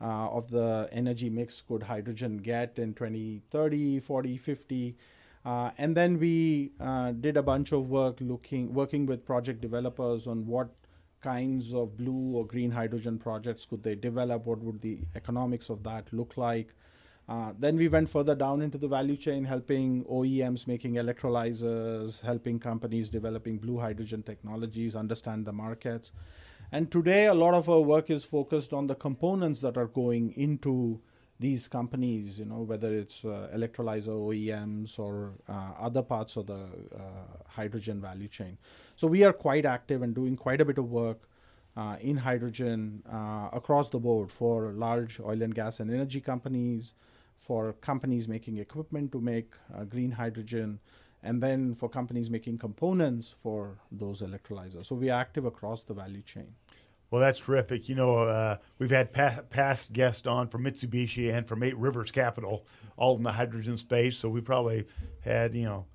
uh, 0.00 0.28
of 0.28 0.50
the 0.50 0.88
energy 0.92 1.28
mix 1.28 1.62
could 1.62 1.82
hydrogen 1.82 2.38
get 2.38 2.78
in 2.78 2.94
2030, 2.94 4.00
40, 4.00 4.36
50. 4.36 4.96
Uh, 5.44 5.70
and 5.78 5.96
then 5.96 6.18
we 6.18 6.72
uh, 6.80 7.12
did 7.12 7.36
a 7.36 7.42
bunch 7.42 7.72
of 7.72 7.88
work 7.88 8.16
looking, 8.20 8.72
working 8.74 9.06
with 9.06 9.24
project 9.24 9.60
developers 9.60 10.26
on 10.26 10.46
what 10.46 10.68
kinds 11.20 11.74
of 11.74 11.96
blue 11.96 12.36
or 12.36 12.46
green 12.46 12.70
hydrogen 12.70 13.18
projects 13.18 13.64
could 13.64 13.82
they 13.82 13.94
develop, 13.94 14.46
what 14.46 14.58
would 14.60 14.80
the 14.80 14.98
economics 15.14 15.68
of 15.68 15.82
that 15.82 16.12
look 16.12 16.36
like. 16.36 16.74
Uh, 17.28 17.52
then 17.58 17.76
we 17.76 17.88
went 17.88 18.08
further 18.08 18.34
down 18.34 18.62
into 18.62 18.78
the 18.78 18.88
value 18.88 19.16
chain, 19.16 19.44
helping 19.44 20.02
OEMs 20.04 20.66
making 20.66 20.94
electrolyzers, 20.94 22.22
helping 22.22 22.58
companies 22.58 23.10
developing 23.10 23.58
blue 23.58 23.78
hydrogen 23.78 24.22
technologies, 24.22 24.96
understand 24.96 25.44
the 25.44 25.52
markets. 25.52 26.10
And 26.70 26.90
today, 26.90 27.26
a 27.26 27.34
lot 27.34 27.54
of 27.54 27.68
our 27.70 27.80
work 27.80 28.10
is 28.10 28.24
focused 28.24 28.74
on 28.74 28.88
the 28.88 28.94
components 28.94 29.60
that 29.60 29.78
are 29.78 29.86
going 29.86 30.34
into 30.36 31.00
these 31.40 31.66
companies, 31.66 32.38
you 32.38 32.44
know, 32.44 32.60
whether 32.60 32.92
it's 32.92 33.24
uh, 33.24 33.48
electrolyzer 33.54 34.08
OEMs 34.08 34.98
or 34.98 35.32
uh, 35.48 35.70
other 35.80 36.02
parts 36.02 36.36
of 36.36 36.46
the 36.46 36.66
uh, 36.94 36.98
hydrogen 37.46 38.02
value 38.02 38.28
chain. 38.28 38.58
So 38.96 39.06
we 39.06 39.24
are 39.24 39.32
quite 39.32 39.64
active 39.64 40.02
and 40.02 40.14
doing 40.14 40.36
quite 40.36 40.60
a 40.60 40.64
bit 40.64 40.76
of 40.76 40.90
work 40.90 41.28
uh, 41.74 41.96
in 42.00 42.18
hydrogen 42.18 43.02
uh, 43.10 43.48
across 43.52 43.88
the 43.88 43.98
board 43.98 44.30
for 44.30 44.72
large 44.72 45.20
oil 45.20 45.40
and 45.40 45.54
gas 45.54 45.80
and 45.80 45.90
energy 45.90 46.20
companies, 46.20 46.92
for 47.40 47.72
companies 47.74 48.28
making 48.28 48.58
equipment 48.58 49.12
to 49.12 49.20
make 49.20 49.54
uh, 49.74 49.84
green 49.84 50.10
hydrogen, 50.10 50.80
and 51.22 51.42
then 51.42 51.74
for 51.74 51.88
companies 51.88 52.30
making 52.30 52.58
components 52.58 53.34
for 53.42 53.78
those 53.90 54.22
electrolyzers. 54.22 54.86
So 54.86 54.94
we 54.94 55.10
are 55.10 55.20
active 55.20 55.44
across 55.44 55.82
the 55.82 55.94
value 55.94 56.22
chain. 56.22 56.54
Well, 57.10 57.22
that's 57.22 57.38
terrific. 57.38 57.88
You 57.88 57.94
know, 57.94 58.18
uh, 58.18 58.58
we've 58.78 58.90
had 58.90 59.12
pa- 59.12 59.40
past 59.48 59.92
guests 59.92 60.26
on 60.26 60.48
from 60.48 60.64
Mitsubishi 60.64 61.32
and 61.32 61.46
from 61.46 61.62
Eight 61.62 61.76
Rivers 61.76 62.10
Capital, 62.10 62.66
all 62.96 63.16
in 63.16 63.22
the 63.22 63.32
hydrogen 63.32 63.78
space. 63.78 64.18
So 64.18 64.28
we 64.28 64.42
probably 64.42 64.86
had, 65.20 65.54
you 65.54 65.64
know, 65.64 65.86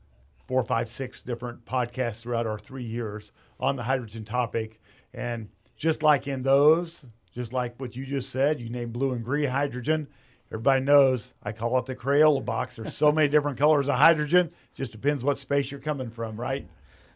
four, 0.48 0.64
five, 0.64 0.88
six 0.88 1.22
different 1.22 1.64
podcasts 1.66 2.22
throughout 2.22 2.48
our 2.48 2.58
three 2.58 2.84
years 2.84 3.32
on 3.60 3.76
the 3.76 3.84
hydrogen 3.84 4.26
topic. 4.26 4.82
And 5.14 5.50
just 5.76 6.02
like 6.02 6.28
in 6.28 6.42
those, 6.42 7.06
just 7.32 7.54
like 7.54 7.80
what 7.80 7.96
you 7.96 8.06
just 8.06 8.30
said, 8.30 8.60
you 8.60 8.70
named 8.70 8.94
blue 8.94 9.12
and 9.12 9.24
green 9.24 9.50
hydrogen. 9.50 10.08
Everybody 10.54 10.86
knows 10.86 11.34
I 11.42 11.52
call 11.52 11.80
it 11.80 11.88
the 11.88 11.96
Crayola 11.96 12.46
box. 12.46 12.76
There's 12.76 12.96
so 12.96 13.12
many 13.12 13.28
different 13.28 13.58
colors 13.58 13.90
of 13.90 13.96
hydrogen. 13.96 14.52
Just 14.76 14.92
depends 14.92 15.24
what 15.24 15.40
space 15.40 15.72
you're 15.72 15.80
coming 15.80 16.12
from, 16.12 16.40
right? 16.40 16.68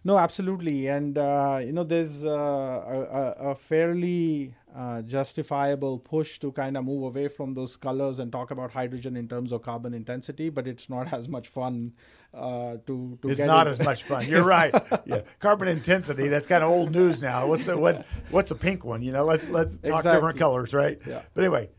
No, 0.03 0.17
absolutely, 0.17 0.87
and 0.87 1.17
uh, 1.17 1.59
you 1.61 1.71
know, 1.71 1.83
there's 1.83 2.23
uh, 2.23 2.29
a, 2.29 3.49
a, 3.49 3.55
fairly 3.55 4.55
uh, 4.75 5.01
justifiable 5.01 5.99
push 5.99 6.39
to 6.39 6.51
kind 6.51 6.77
of 6.77 6.85
move 6.85 7.03
away 7.03 7.27
from 7.27 7.53
those 7.53 7.75
colors 7.75 8.19
and 8.19 8.31
talk 8.31 8.49
about 8.49 8.71
hydrogen 8.71 9.17
in 9.17 9.27
terms 9.27 9.51
of 9.51 9.61
carbon 9.61 9.93
intensity, 9.93 10.49
but 10.49 10.67
it's 10.67 10.89
not 10.89 11.11
as 11.13 11.27
much 11.27 11.49
fun 11.49 11.93
uh, 12.33 12.77
to, 12.87 13.19
to. 13.21 13.29
It's 13.29 13.39
not 13.41 13.67
it. 13.67 13.71
as 13.71 13.79
much 13.79 14.03
fun. 14.03 14.27
You're 14.27 14.43
right. 14.43 14.73
yeah, 15.05 15.21
carbon 15.39 15.67
intensity. 15.67 16.27
That's 16.27 16.47
kind 16.47 16.63
of 16.63 16.71
old 16.71 16.91
news 16.91 17.21
now. 17.21 17.45
What's 17.45 17.65
the 17.65 17.77
what? 17.77 18.05
What's 18.31 18.49
a 18.49 18.55
pink 18.55 18.83
one? 18.83 19.01
You 19.01 19.11
know, 19.11 19.25
let's 19.25 19.47
let's 19.49 19.73
talk 19.81 19.97
exactly. 19.97 20.11
different 20.13 20.39
colors, 20.39 20.73
right? 20.73 20.99
Yeah. 21.05 21.21
But 21.33 21.43
anyway, 21.43 21.69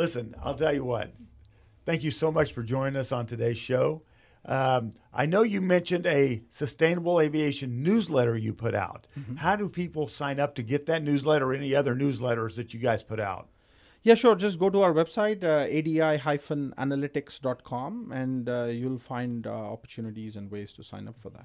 listen. 0.00 0.34
I'll 0.42 0.54
tell 0.54 0.72
you 0.72 0.82
what. 0.82 1.12
Thank 1.84 2.02
you 2.02 2.10
so 2.10 2.32
much 2.32 2.54
for 2.54 2.62
joining 2.62 2.96
us 2.96 3.12
on 3.12 3.26
today's 3.26 3.58
show. 3.58 4.00
Um, 4.46 4.92
I 5.12 5.26
know 5.26 5.42
you 5.42 5.60
mentioned 5.60 6.06
a 6.06 6.40
sustainable 6.48 7.20
aviation 7.20 7.82
newsletter 7.82 8.34
you 8.34 8.54
put 8.54 8.74
out. 8.74 9.06
Mm-hmm. 9.18 9.36
How 9.36 9.56
do 9.56 9.68
people 9.68 10.08
sign 10.08 10.40
up 10.40 10.54
to 10.54 10.62
get 10.62 10.86
that 10.86 11.02
newsletter 11.02 11.50
or 11.50 11.52
any 11.52 11.74
other 11.74 11.94
newsletters 11.94 12.56
that 12.56 12.72
you 12.72 12.80
guys 12.80 13.02
put 13.02 13.20
out? 13.20 13.50
Yeah, 14.02 14.14
sure. 14.14 14.36
Just 14.36 14.58
go 14.58 14.70
to 14.70 14.80
our 14.80 14.94
website, 14.94 15.44
uh, 15.44 15.66
adi-analytics.com, 15.78 18.12
and 18.12 18.48
uh, 18.48 18.64
you'll 18.64 18.98
find 18.98 19.46
uh, 19.46 19.50
opportunities 19.50 20.36
and 20.36 20.50
ways 20.50 20.72
to 20.72 20.82
sign 20.82 21.08
up 21.08 21.20
for 21.20 21.28
that. 21.28 21.44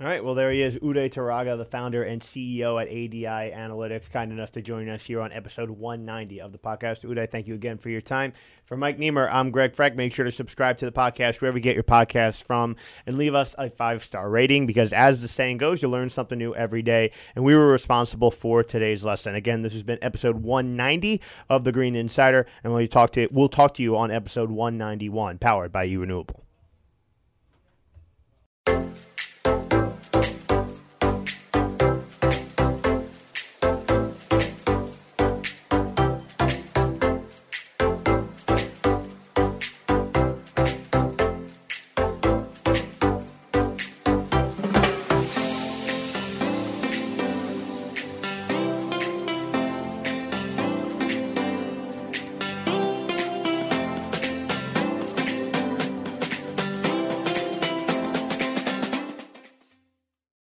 All 0.00 0.06
right, 0.06 0.24
well, 0.24 0.34
there 0.34 0.50
he 0.50 0.62
is, 0.62 0.76
Uday 0.76 1.12
Turaga, 1.12 1.58
the 1.58 1.66
founder 1.66 2.02
and 2.02 2.22
CEO 2.22 2.80
at 2.80 2.88
ADI 2.88 3.52
Analytics, 3.54 4.10
kind 4.10 4.32
enough 4.32 4.50
to 4.52 4.62
join 4.62 4.88
us 4.88 5.04
here 5.04 5.20
on 5.20 5.30
episode 5.30 5.68
190 5.68 6.40
of 6.40 6.52
the 6.52 6.58
podcast. 6.58 7.04
Uday, 7.04 7.30
thank 7.30 7.46
you 7.46 7.52
again 7.52 7.76
for 7.76 7.90
your 7.90 8.00
time. 8.00 8.32
For 8.64 8.78
Mike 8.78 8.96
Niemer, 8.98 9.28
I'm 9.30 9.50
Greg 9.50 9.76
Frank. 9.76 9.96
Make 9.96 10.14
sure 10.14 10.24
to 10.24 10.32
subscribe 10.32 10.78
to 10.78 10.86
the 10.86 10.90
podcast 10.90 11.42
wherever 11.42 11.58
you 11.58 11.62
get 11.62 11.74
your 11.74 11.84
podcasts 11.84 12.42
from 12.42 12.76
and 13.04 13.18
leave 13.18 13.34
us 13.34 13.54
a 13.58 13.68
five 13.68 14.02
star 14.02 14.30
rating 14.30 14.66
because, 14.66 14.94
as 14.94 15.20
the 15.20 15.28
saying 15.28 15.58
goes, 15.58 15.82
you 15.82 15.88
learn 15.90 16.08
something 16.08 16.38
new 16.38 16.54
every 16.54 16.80
day. 16.80 17.12
And 17.36 17.44
we 17.44 17.54
were 17.54 17.68
responsible 17.68 18.30
for 18.30 18.62
today's 18.62 19.04
lesson. 19.04 19.34
Again, 19.34 19.60
this 19.60 19.74
has 19.74 19.82
been 19.82 19.98
episode 20.00 20.36
190 20.36 21.20
of 21.50 21.64
the 21.64 21.72
Green 21.72 21.94
Insider, 21.94 22.46
and 22.64 22.72
we'll 22.72 22.86
talk 22.86 23.10
to 23.12 23.28
we'll 23.30 23.50
talk 23.50 23.74
to 23.74 23.82
you 23.82 23.98
on 23.98 24.10
episode 24.10 24.50
191, 24.50 25.36
powered 25.36 25.70
by 25.70 25.86
eRenewable. 25.86 26.40